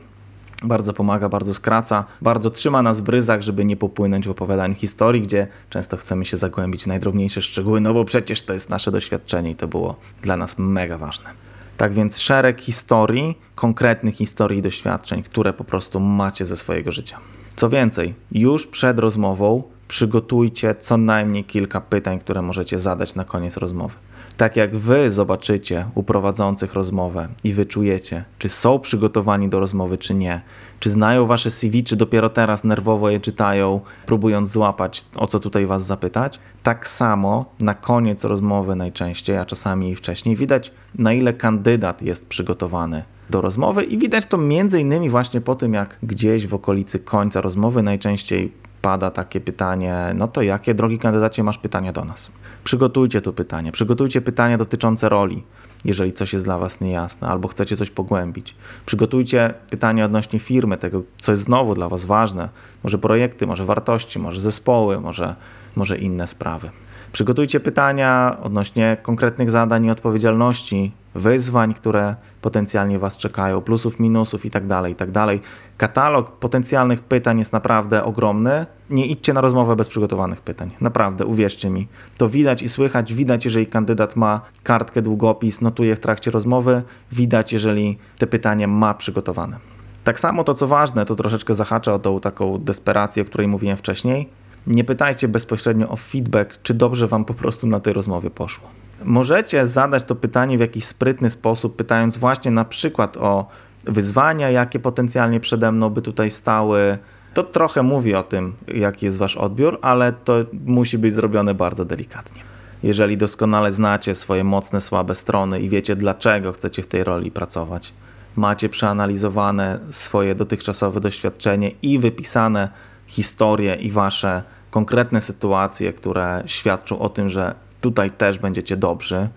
Bardzo 0.63 0.93
pomaga, 0.93 1.29
bardzo 1.29 1.55
skraca, 1.55 2.05
bardzo 2.23 2.51
trzyma 2.51 2.83
nas 2.83 3.01
w 3.01 3.05
bryzach, 3.05 3.43
żeby 3.43 3.65
nie 3.65 3.77
popłynąć 3.77 4.27
w 4.27 4.31
opowiadaniu 4.31 4.75
historii, 4.75 5.23
gdzie 5.23 5.47
często 5.71 5.97
chcemy 5.97 6.25
się 6.25 6.37
zagłębić 6.37 6.85
w 6.85 6.87
najdrobniejsze 6.87 7.43
szczegóły, 7.43 7.81
no 7.81 7.95
bo 7.95 8.05
przecież 8.05 8.43
to 8.43 8.53
jest 8.53 8.71
nasze 8.71 8.91
doświadczenie 8.91 9.51
i 9.51 9.55
to 9.55 9.69
było 9.69 9.97
dla 10.23 10.37
nas 10.37 10.59
mega 10.59 10.99
ważne. 10.99 11.52
Tak 11.83 11.95
więc 11.95 12.19
szereg 12.19 12.61
historii, 12.61 13.39
konkretnych 13.55 14.15
historii 14.15 14.59
i 14.59 14.63
doświadczeń, 14.63 15.23
które 15.23 15.53
po 15.53 15.65
prostu 15.65 16.01
macie 16.01 16.45
ze 16.45 16.57
swojego 16.57 16.93
życia. 16.93 17.19
Co 17.57 17.69
więcej, 17.69 18.15
już 18.33 18.67
przed 18.67 18.99
rozmową 18.99 19.63
przygotujcie 19.89 20.75
co 20.75 20.97
najmniej 20.97 21.45
kilka 21.45 21.81
pytań, 21.81 22.19
które 22.19 22.43
możecie 22.43 22.79
zadać 22.79 23.15
na 23.15 23.25
koniec 23.25 23.57
rozmowy. 23.57 23.95
Tak 24.37 24.57
jak 24.57 24.77
wy 24.77 25.11
zobaczycie 25.11 25.87
u 25.95 26.03
prowadzących 26.03 26.75
rozmowę 26.75 27.29
i 27.45 27.53
wyczujecie, 27.53 28.25
czy 28.39 28.49
są 28.49 28.79
przygotowani 28.79 29.49
do 29.49 29.61
rozmowy, 29.61 29.99
czy 29.99 30.15
nie, 30.15 30.41
czy 30.81 30.91
znają 30.91 31.27
wasze 31.27 31.51
CV, 31.51 31.85
czy 31.85 31.97
dopiero 31.97 32.31
teraz 32.31 32.65
nerwowo 32.65 33.11
je 33.11 33.21
czytają, 33.21 33.81
próbując 34.07 34.51
złapać, 34.51 35.05
o 35.17 35.27
co 35.27 35.41
tutaj 35.41 35.67
was 35.67 35.87
zapytać, 35.87 36.39
tak 36.63 36.89
samo 36.89 37.45
na 37.61 37.75
koniec 37.75 38.25
rozmowy 38.25 38.77
najczęściej, 38.77 39.37
a 39.37 39.47
czasami 39.47 39.91
i 39.91 39.95
wcześniej, 39.95 40.37
widać, 40.37 40.73
na 40.99 41.13
ile 41.13 41.33
kandydat 41.33 42.03
jest 42.03 42.29
przygotowany 42.29 43.03
do 43.31 43.41
rozmowy 43.41 43.85
i 43.85 43.99
widać 43.99 44.27
to 44.27 44.39
między 44.39 44.81
innymi 44.81 45.11
właśnie 45.11 45.41
po 45.41 45.55
tym, 45.55 45.75
jak 45.75 45.99
gdzieś 46.03 46.47
w 46.47 46.55
okolicy 46.55 46.99
końca 46.99 47.41
rozmowy 47.41 47.83
najczęściej 47.83 48.53
pada 48.83 49.11
takie 49.11 49.41
pytanie, 49.41 50.13
no 50.15 50.29
to 50.29 50.43
jakie, 50.43 50.75
drogi 50.75 50.99
kandydacie, 50.99 51.43
masz 51.43 51.59
pytania 51.59 51.93
do 51.93 52.05
nas? 52.05 52.31
Przygotujcie 52.65 53.21
tu 53.21 53.33
pytanie, 53.33 53.73
przygotujcie 53.73 54.21
pytania 54.21 54.59
dotyczące 54.59 55.09
roli, 55.09 55.43
jeżeli 55.85 56.13
coś 56.13 56.33
jest 56.33 56.45
dla 56.45 56.59
Was 56.59 56.81
niejasne, 56.81 57.29
albo 57.29 57.49
chcecie 57.49 57.77
coś 57.77 57.91
pogłębić. 57.91 58.55
Przygotujcie 58.87 59.55
pytania 59.71 60.05
odnośnie 60.05 60.39
firmy, 60.39 60.79
tego, 60.79 61.03
co 61.19 61.33
jest 61.33 61.45
znowu 61.45 61.75
dla 61.75 61.89
Was 61.89 62.05
ważne, 62.05 62.49
może 62.85 62.99
projekty, 62.99 63.47
może 63.47 63.65
wartości, 63.65 64.19
może 64.19 64.41
zespoły, 64.41 65.01
może, 65.01 65.35
może 65.77 65.99
inne 65.99 66.27
sprawy. 66.27 66.71
Przygotujcie 67.13 67.61
pytania 67.61 68.37
odnośnie 68.43 68.97
konkretnych 69.03 69.51
zadań 69.51 69.85
i 69.85 69.91
odpowiedzialności, 69.91 70.93
wyzwań, 71.15 71.75
które 71.75 72.15
potencjalnie 72.41 72.99
Was 72.99 73.17
czekają, 73.17 73.61
plusów, 73.61 74.01
minusów 74.01 74.45
itd., 74.45 74.69
tak 74.69 74.89
itd. 74.89 75.13
Tak 75.13 75.39
Katalog 75.77 76.31
potencjalnych 76.31 77.01
pytań 77.01 77.39
jest 77.39 77.53
naprawdę 77.53 78.05
ogromny. 78.05 78.67
Nie 78.91 79.07
idźcie 79.07 79.33
na 79.33 79.41
rozmowę 79.41 79.77
bez 79.77 79.89
przygotowanych 79.89 80.41
pytań. 80.41 80.71
Naprawdę, 80.81 81.27
uwierzcie 81.27 81.71
mi. 81.71 81.89
To 82.17 82.29
widać 82.29 82.63
i 82.63 82.69
słychać. 82.69 83.15
Widać, 83.15 83.45
jeżeli 83.45 83.67
kandydat 83.67 84.17
ma 84.17 84.41
kartkę, 84.63 85.03
długopis, 85.03 85.61
notuje 85.61 85.97
w 85.97 86.01
trakcie 86.01 86.31
rozmowy. 86.31 86.83
Widać, 87.13 87.53
jeżeli 87.53 87.99
te 88.19 88.27
pytania 88.27 88.67
ma 88.67 88.95
przygotowane. 88.95 89.57
Tak 90.05 90.21
samo 90.21 90.45
to, 90.45 90.55
co 90.55 90.67
ważne, 90.67 91.07
to 91.07 91.17
troszeczkę 91.17 91.55
zahacza 91.55 91.95
o 91.95 91.99
tą 91.99 92.21
taką 92.21 92.59
desperację, 92.59 93.23
o 93.23 93.27
której 93.27 93.49
mówiłem 93.49 93.77
wcześniej. 93.77 94.29
Nie 94.67 94.85
pytajcie 94.85 95.29
bezpośrednio 95.29 95.89
o 95.89 95.97
feedback, 95.97 96.63
czy 96.63 96.75
dobrze 96.75 97.07
Wam 97.07 97.25
po 97.25 97.35
prostu 97.35 97.67
na 97.67 97.81
tej 97.81 97.93
rozmowie 97.93 98.31
poszło. 98.31 98.69
Możecie 99.05 99.67
zadać 99.67 100.05
to 100.05 100.15
pytanie 100.15 100.59
w 100.59 100.61
jakiś 100.61 100.85
sprytny 100.85 101.31
sposób, 101.31 101.77
pytając 101.77 102.17
właśnie 102.17 102.51
na 102.51 102.65
przykład 102.65 103.17
o 103.17 103.47
wyzwania, 103.85 104.51
jakie 104.51 104.79
potencjalnie 104.79 105.41
przede 105.41 105.73
mną 105.73 105.91
by 105.91 106.03
tutaj 106.03 106.31
stały. 106.31 106.99
To 107.35 107.43
trochę 107.43 107.83
mówi 107.83 108.15
o 108.15 108.23
tym, 108.23 108.55
jaki 108.75 109.07
jest 109.07 109.19
wasz 109.19 109.37
odbiór, 109.37 109.79
ale 109.83 110.13
to 110.13 110.35
musi 110.65 110.99
być 110.99 111.15
zrobione 111.15 111.55
bardzo 111.55 111.85
delikatnie. 111.85 112.43
Jeżeli 112.83 113.17
doskonale 113.17 113.73
znacie 113.73 114.15
swoje 114.15 114.45
mocne, 114.45 114.81
słabe 114.81 115.15
strony 115.15 115.61
i 115.61 115.69
wiecie, 115.69 115.97
dlaczego 115.97 116.53
chcecie 116.53 116.83
w 116.83 116.87
tej 116.87 117.05
roli 117.05 117.31
pracować, 117.31 117.93
macie 118.37 118.69
przeanalizowane 118.69 119.79
swoje 119.91 120.35
dotychczasowe 120.35 121.01
doświadczenie 121.01 121.71
i 121.83 121.99
wypisane 121.99 122.69
historie 123.13 123.75
i 123.75 123.91
wasze 123.91 124.43
konkretne 124.71 125.21
sytuacje, 125.21 125.93
które 125.93 126.43
świadczą 126.47 126.99
o 126.99 127.09
tym, 127.09 127.29
że 127.29 127.55
tutaj 127.81 128.11
też 128.11 128.39
będziecie 128.39 128.77
dobrzy. 128.77 129.29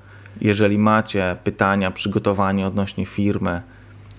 Jeżeli 0.41 0.77
macie 0.77 1.37
pytania, 1.43 1.91
przygotowanie 1.91 2.67
odnośnie 2.67 3.05
firmy 3.05 3.61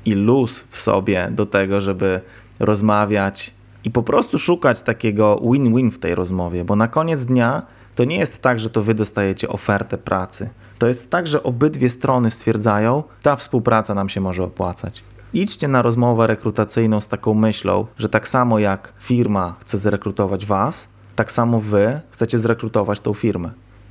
i 0.05 0.15
luz 0.15 0.67
w 0.71 0.77
sobie 0.77 1.29
do 1.31 1.47
tego, 1.47 1.81
żeby 1.81 2.21
rozmawiać 2.61 3.55
i 3.85 3.91
po 3.91 4.03
prostu 4.03 4.39
szukać 4.39 4.83
takiego 4.83 5.41
win-win 5.53 5.91
w 5.91 5.99
tej 5.99 6.15
rozmowie, 6.15 6.65
bo 6.65 6.77
na 6.77 6.89
koniec 6.89 7.25
dnia 7.25 7.63
to 7.95 8.05
nie 8.05 8.19
jest 8.19 8.43
tak, 8.43 8.61
że 8.61 8.71
to 8.71 8.83
wy 8.83 8.95
dostajecie 8.95 9.49
ofertę 9.49 9.99
pracy. 9.99 10.51
To 10.79 10.89
jest 10.89 11.11
tak, 11.11 11.27
że 11.27 11.43
obydwie 11.43 11.91
strony 11.91 12.31
stwierdzają, 12.31 13.03
ta 13.23 13.37
współpraca 13.37 13.95
nam 13.95 14.09
się 14.09 14.21
może 14.21 14.45
opłacać. 14.45 15.03
Idźcie 15.35 15.69
na 15.69 15.83
rozmowę 15.83 16.27
rekrutacyjną 16.27 17.01
z 17.01 17.09
taką 17.09 17.35
myślą, 17.35 17.87
że 17.99 18.09
tak 18.09 18.29
samo 18.29 18.59
jak 18.59 18.93
firma 18.99 19.55
chce 19.61 19.79
zrekrutować 19.79 20.47
was, 20.47 20.89
tak 21.17 21.33
samo 21.33 21.61
wy 21.61 22.01
chcecie 22.11 22.39
zrekrutować 22.39 23.01
tą 23.01 23.15
firmę 23.15 23.51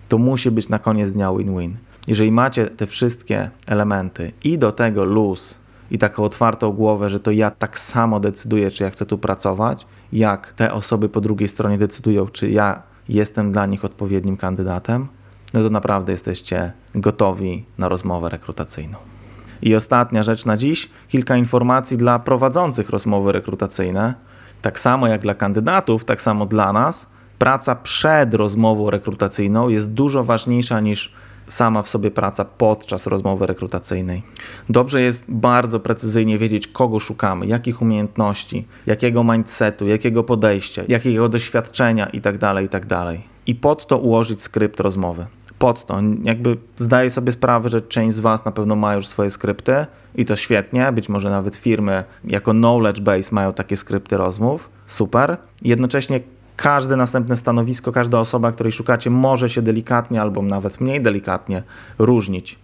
to 0.09 0.17
musi 0.17 0.51
być 0.51 0.69
na 0.69 0.79
koniec 0.79 1.11
dnia 1.11 1.31
win-win. 1.31 1.77
Jeżeli 2.07 2.31
macie 2.31 2.67
te 2.67 2.85
wszystkie 2.87 3.49
elementy 3.67 4.31
i 4.43 4.57
do 4.57 4.71
tego 4.71 5.05
luz 5.05 5.57
i 5.91 5.97
taką 5.97 6.23
otwartą 6.23 6.71
głowę, 6.71 7.09
że 7.09 7.19
to 7.19 7.31
ja 7.31 7.51
tak 7.51 7.79
samo 7.79 8.19
decyduję, 8.19 8.71
czy 8.71 8.83
ja 8.83 8.89
chcę 8.89 9.05
tu 9.05 9.17
pracować, 9.17 9.85
jak 10.13 10.53
te 10.53 10.73
osoby 10.73 11.09
po 11.09 11.21
drugiej 11.21 11.47
stronie 11.47 11.77
decydują, 11.77 12.25
czy 12.25 12.49
ja 12.49 12.81
jestem 13.09 13.51
dla 13.51 13.65
nich 13.65 13.85
odpowiednim 13.85 14.37
kandydatem, 14.37 15.07
no 15.53 15.63
to 15.63 15.69
naprawdę 15.69 16.11
jesteście 16.11 16.71
gotowi 16.95 17.65
na 17.77 17.89
rozmowę 17.89 18.29
rekrutacyjną. 18.29 19.14
I 19.61 19.75
ostatnia 19.75 20.23
rzecz 20.23 20.45
na 20.45 20.57
dziś, 20.57 20.89
kilka 21.07 21.37
informacji 21.37 21.97
dla 21.97 22.19
prowadzących 22.19 22.89
rozmowy 22.89 23.31
rekrutacyjne. 23.31 24.13
Tak 24.61 24.79
samo 24.79 25.07
jak 25.07 25.21
dla 25.21 25.33
kandydatów, 25.33 26.05
tak 26.05 26.21
samo 26.21 26.45
dla 26.45 26.73
nas 26.73 27.07
praca 27.39 27.75
przed 27.75 28.33
rozmową 28.33 28.89
rekrutacyjną 28.89 29.69
jest 29.69 29.93
dużo 29.93 30.23
ważniejsza 30.23 30.79
niż 30.79 31.13
sama 31.47 31.81
w 31.81 31.89
sobie 31.89 32.11
praca 32.11 32.45
podczas 32.45 33.07
rozmowy 33.07 33.45
rekrutacyjnej. 33.45 34.23
Dobrze 34.69 35.01
jest 35.01 35.25
bardzo 35.31 35.79
precyzyjnie 35.79 36.37
wiedzieć, 36.37 36.67
kogo 36.67 36.99
szukamy, 36.99 37.47
jakich 37.47 37.81
umiejętności, 37.81 38.67
jakiego 38.85 39.23
mindsetu, 39.23 39.87
jakiego 39.87 40.23
podejścia, 40.23 40.83
jakiego 40.87 41.29
doświadczenia 41.29 42.05
itd., 42.05 42.55
itd. 42.61 43.17
I 43.47 43.55
pod 43.55 43.87
to 43.87 43.97
ułożyć 43.97 44.41
skrypt 44.41 44.79
rozmowy. 44.79 45.25
Pod 45.59 45.85
to. 45.85 45.99
Jakby 46.23 46.57
zdaję 46.77 47.11
sobie 47.11 47.31
sprawę, 47.31 47.69
że 47.69 47.81
część 47.81 48.15
z 48.15 48.19
Was 48.19 48.45
na 48.45 48.51
pewno 48.51 48.75
ma 48.75 48.95
już 48.95 49.07
swoje 49.07 49.29
skrypty 49.29 49.85
i 50.15 50.25
to 50.25 50.35
świetnie. 50.35 50.91
Być 50.91 51.09
może 51.09 51.29
nawet 51.29 51.55
firmy 51.55 52.03
jako 52.23 52.51
knowledge 52.51 52.99
base 53.01 53.35
mają 53.35 53.53
takie 53.53 53.77
skrypty 53.77 54.17
rozmów. 54.17 54.69
Super. 54.85 55.37
Jednocześnie 55.61 56.19
każde 56.55 56.95
następne 56.95 57.37
stanowisko, 57.37 57.91
każda 57.91 58.19
osoba, 58.19 58.51
której 58.51 58.71
szukacie, 58.71 59.09
może 59.09 59.49
się 59.49 59.61
delikatnie 59.61 60.21
albo 60.21 60.41
nawet 60.41 60.81
mniej 60.81 61.01
delikatnie 61.01 61.63
różnić. 61.99 62.59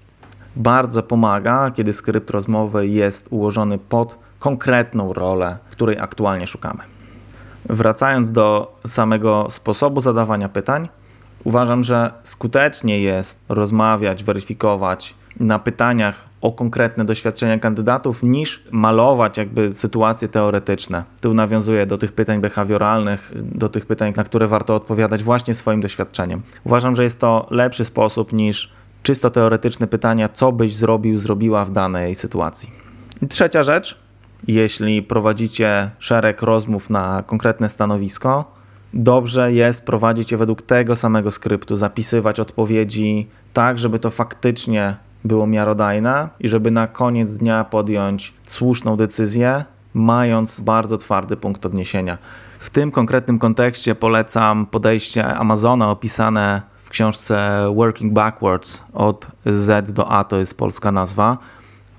Bardzo 0.56 1.04
pomaga, 1.04 1.72
kiedy 1.72 1.94
skrypt 1.94 2.30
rozmowy 2.30 2.88
jest 2.88 3.28
ułożony 3.30 3.78
pod 3.78 4.16
konkretną 4.40 5.14
rolę, 5.14 5.58
której 5.72 6.00
aktualnie 6.00 6.48
szukamy. 6.48 6.80
Wracając 7.66 8.32
do 8.32 8.78
samego 8.88 9.48
sposobu 9.50 10.02
zadawania 10.02 10.50
pytań, 10.50 10.90
uważam, 11.44 11.84
że 11.84 12.12
skutecznie 12.24 13.02
jest 13.02 13.44
rozmawiać, 13.50 14.24
weryfikować 14.24 15.16
na 15.40 15.60
pytaniach 15.60 16.32
o 16.42 16.52
konkretne 16.52 17.06
doświadczenia 17.06 17.60
kandydatów, 17.60 18.24
niż 18.24 18.64
malować 18.72 19.38
jakby 19.38 19.74
sytuacje 19.74 20.28
teoretyczne. 20.28 21.04
Tu 21.22 21.34
nawiązuję 21.34 21.86
do 21.86 21.98
tych 21.98 22.12
pytań 22.12 22.42
behawioralnych, 22.42 23.32
do 23.36 23.70
tych 23.70 23.86
pytań, 23.86 24.14
na 24.16 24.24
które 24.24 24.48
warto 24.48 24.76
odpowiadać 24.76 25.24
właśnie 25.24 25.54
swoim 25.54 25.82
doświadczeniem. 25.82 26.42
Uważam, 26.64 26.96
że 26.96 27.04
jest 27.04 27.20
to 27.20 27.48
lepszy 27.50 27.86
sposób 27.86 28.34
niż 28.34 28.72
czysto 29.04 29.32
teoretyczne 29.32 29.88
pytania, 29.88 30.30
co 30.30 30.52
byś 30.52 30.76
zrobił, 30.76 31.18
zrobiła 31.18 31.66
w 31.66 31.72
danej 31.72 32.16
sytuacji. 32.16 32.72
I 33.22 33.28
trzecia 33.28 33.64
rzecz, 33.64 34.00
jeśli 34.48 35.04
prowadzicie 35.04 35.90
szereg 36.00 36.42
rozmów 36.42 36.90
na 36.90 37.24
konkretne 37.28 37.70
stanowisko, 37.70 38.61
dobrze 38.94 39.54
jest 39.54 39.86
prowadzić 39.86 40.32
je 40.32 40.38
według 40.38 40.62
tego 40.62 40.96
samego 40.96 41.32
skryptu, 41.32 41.76
zapisywać 41.76 42.40
odpowiedzi 42.40 43.28
tak, 43.54 43.80
żeby 43.80 44.00
to 44.00 44.10
faktycznie 44.10 44.96
było 45.24 45.48
miarodajne 45.48 46.30
i 46.40 46.50
żeby 46.50 46.72
na 46.72 46.88
koniec 46.88 47.38
dnia 47.38 47.64
podjąć 47.64 48.34
słuszną 48.46 48.96
decyzję, 48.96 49.66
mając 49.94 50.62
bardzo 50.62 50.98
twardy 50.98 51.38
punkt 51.38 51.66
odniesienia. 51.66 52.18
W 52.60 52.70
tym 52.70 52.92
konkretnym 52.92 53.40
kontekście 53.40 53.96
polecam 53.96 54.66
podejście 54.66 55.26
Amazona 55.26 55.92
opisane 55.92 56.62
w 56.84 56.90
książce 56.90 57.66
Working 57.76 58.14
Backwards 58.14 58.84
od 58.94 59.28
Z 59.46 59.92
do 59.92 60.12
A, 60.12 60.24
to 60.24 60.38
jest 60.38 60.58
polska 60.58 60.92
nazwa. 60.92 61.38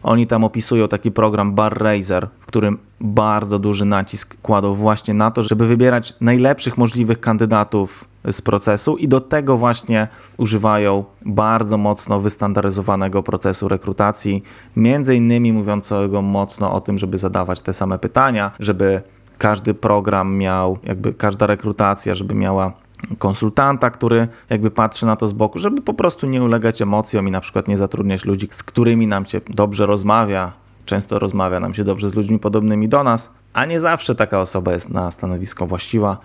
Oni 0.03 0.27
tam 0.27 0.45
opisują 0.45 0.89
taki 0.89 1.11
program 1.11 1.55
Bar 1.55 1.79
Raiser, 1.79 2.29
w 2.41 2.47
którym 2.47 2.79
bardzo 3.01 3.59
duży 3.59 3.85
nacisk 3.85 4.37
kładą 4.43 4.75
właśnie 4.75 5.15
na 5.15 5.31
to, 5.31 5.43
żeby 5.43 5.67
wybierać 5.67 6.15
najlepszych 6.21 6.79
możliwych 6.79 7.21
kandydatów 7.21 8.05
z 8.31 8.43
procesu 8.43 8.97
i 8.97 9.09
do 9.09 9.21
tego 9.21 9.57
właśnie 9.57 10.09
używają 10.37 11.05
bardzo 11.27 11.77
mocno 11.77 12.21
wystandaryzowanego 12.21 13.23
procesu 13.23 13.69
rekrutacji, 13.69 14.43
między 14.77 15.17
innymi 15.17 15.53
mówiącego 15.53 16.23
mocno 16.23 16.73
o 16.73 16.81
tym, 16.81 16.99
żeby 16.99 17.19
zadawać 17.19 17.61
te 17.61 17.73
same 17.73 17.99
pytania, 17.99 18.51
żeby 18.61 19.03
każdy 19.39 19.75
program 19.75 20.37
miał, 20.37 20.79
jakby 20.85 21.15
każda 21.15 21.47
rekrutacja, 21.47 22.15
żeby 22.15 22.35
miała 22.35 22.73
konsultanta, 23.19 23.91
który 23.91 24.29
jakby 24.51 24.71
patrzy 24.71 25.07
na 25.07 25.17
to 25.17 25.29
z 25.29 25.33
boku, 25.33 25.59
żeby 25.59 25.83
po 25.83 25.95
prostu 25.95 26.27
nie 26.27 26.43
ulegać 26.43 26.83
emocjom 26.83 27.29
i 27.29 27.31
na 27.31 27.41
przykład 27.41 27.69
nie 27.69 27.77
zatrudniać 27.77 28.25
ludzi, 28.25 28.49
z 28.51 28.63
którymi 28.63 29.07
nam 29.07 29.27
się 29.27 29.41
dobrze 29.49 29.87
rozmawia. 29.87 30.53
Często 30.87 31.19
rozmawia 31.19 31.61
nam 31.61 31.75
się 31.75 31.85
dobrze 31.85 32.09
z 32.09 32.15
ludźmi 32.15 32.39
podobnymi 32.39 32.89
do 32.89 33.05
nas, 33.05 33.31
a 33.53 33.65
nie 33.67 33.81
zawsze 33.81 34.15
taka 34.15 34.41
osoba 34.41 34.73
jest 34.73 34.91
na 34.91 35.11
stanowisko 35.11 35.67
właściwa. 35.67 36.19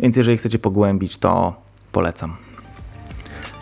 Więc 0.00 0.16
jeżeli 0.16 0.36
chcecie 0.36 0.58
pogłębić, 0.58 1.16
to 1.16 1.54
polecam. 1.92 2.36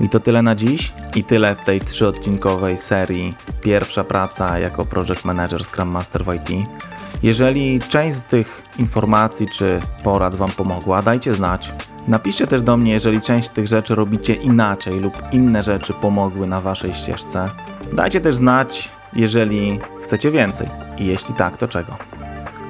I 0.01 0.09
to 0.09 0.21
tyle 0.21 0.43
na 0.43 0.55
dziś 0.55 0.93
i 1.15 1.25
tyle 1.25 1.55
w 1.55 1.65
tej 1.65 1.81
trzyodcinkowej 1.81 2.77
serii 2.77 3.35
Pierwsza 3.63 4.05
praca 4.05 4.59
jako 4.59 4.85
Project 4.85 5.25
Manager 5.25 5.65
Scrum 5.65 5.89
Master 5.89 6.25
w 6.25 6.35
IT. 6.35 6.67
Jeżeli 7.23 7.81
część 7.81 8.17
z 8.17 8.25
tych 8.25 8.63
informacji 8.79 9.47
czy 9.47 9.81
porad 10.03 10.37
Wam 10.37 10.51
pomogła, 10.51 11.03
dajcie 11.03 11.35
znać. 11.35 11.73
Napiszcie 12.09 12.47
też 12.47 12.63
do 12.63 12.77
mnie, 12.77 12.93
jeżeli 12.93 13.21
część 13.21 13.49
tych 13.49 13.67
rzeczy 13.67 13.95
robicie 13.95 14.35
inaczej 14.35 15.01
lub 15.01 15.15
inne 15.33 15.63
rzeczy 15.63 15.93
pomogły 15.93 16.47
na 16.47 16.61
Waszej 16.61 16.93
ścieżce. 16.93 17.51
Dajcie 17.93 18.21
też 18.21 18.35
znać, 18.35 18.93
jeżeli 19.13 19.81
chcecie 20.03 20.31
więcej 20.31 20.69
i 20.99 21.07
jeśli 21.07 21.35
tak, 21.35 21.57
to 21.57 21.69
czego. 21.69 21.97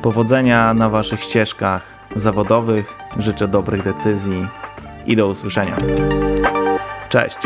Powodzenia 0.03 0.75
na 0.75 0.91
Waszych 0.91 1.21
ścieżkach 1.21 1.83
zawodowych, 2.17 2.99
życzę 3.17 3.49
dobrych 3.49 3.83
decyzji 3.83 4.47
i 5.07 5.17
do 5.17 5.29
usłyszenia. 5.29 5.77
Cześć! 7.09 7.39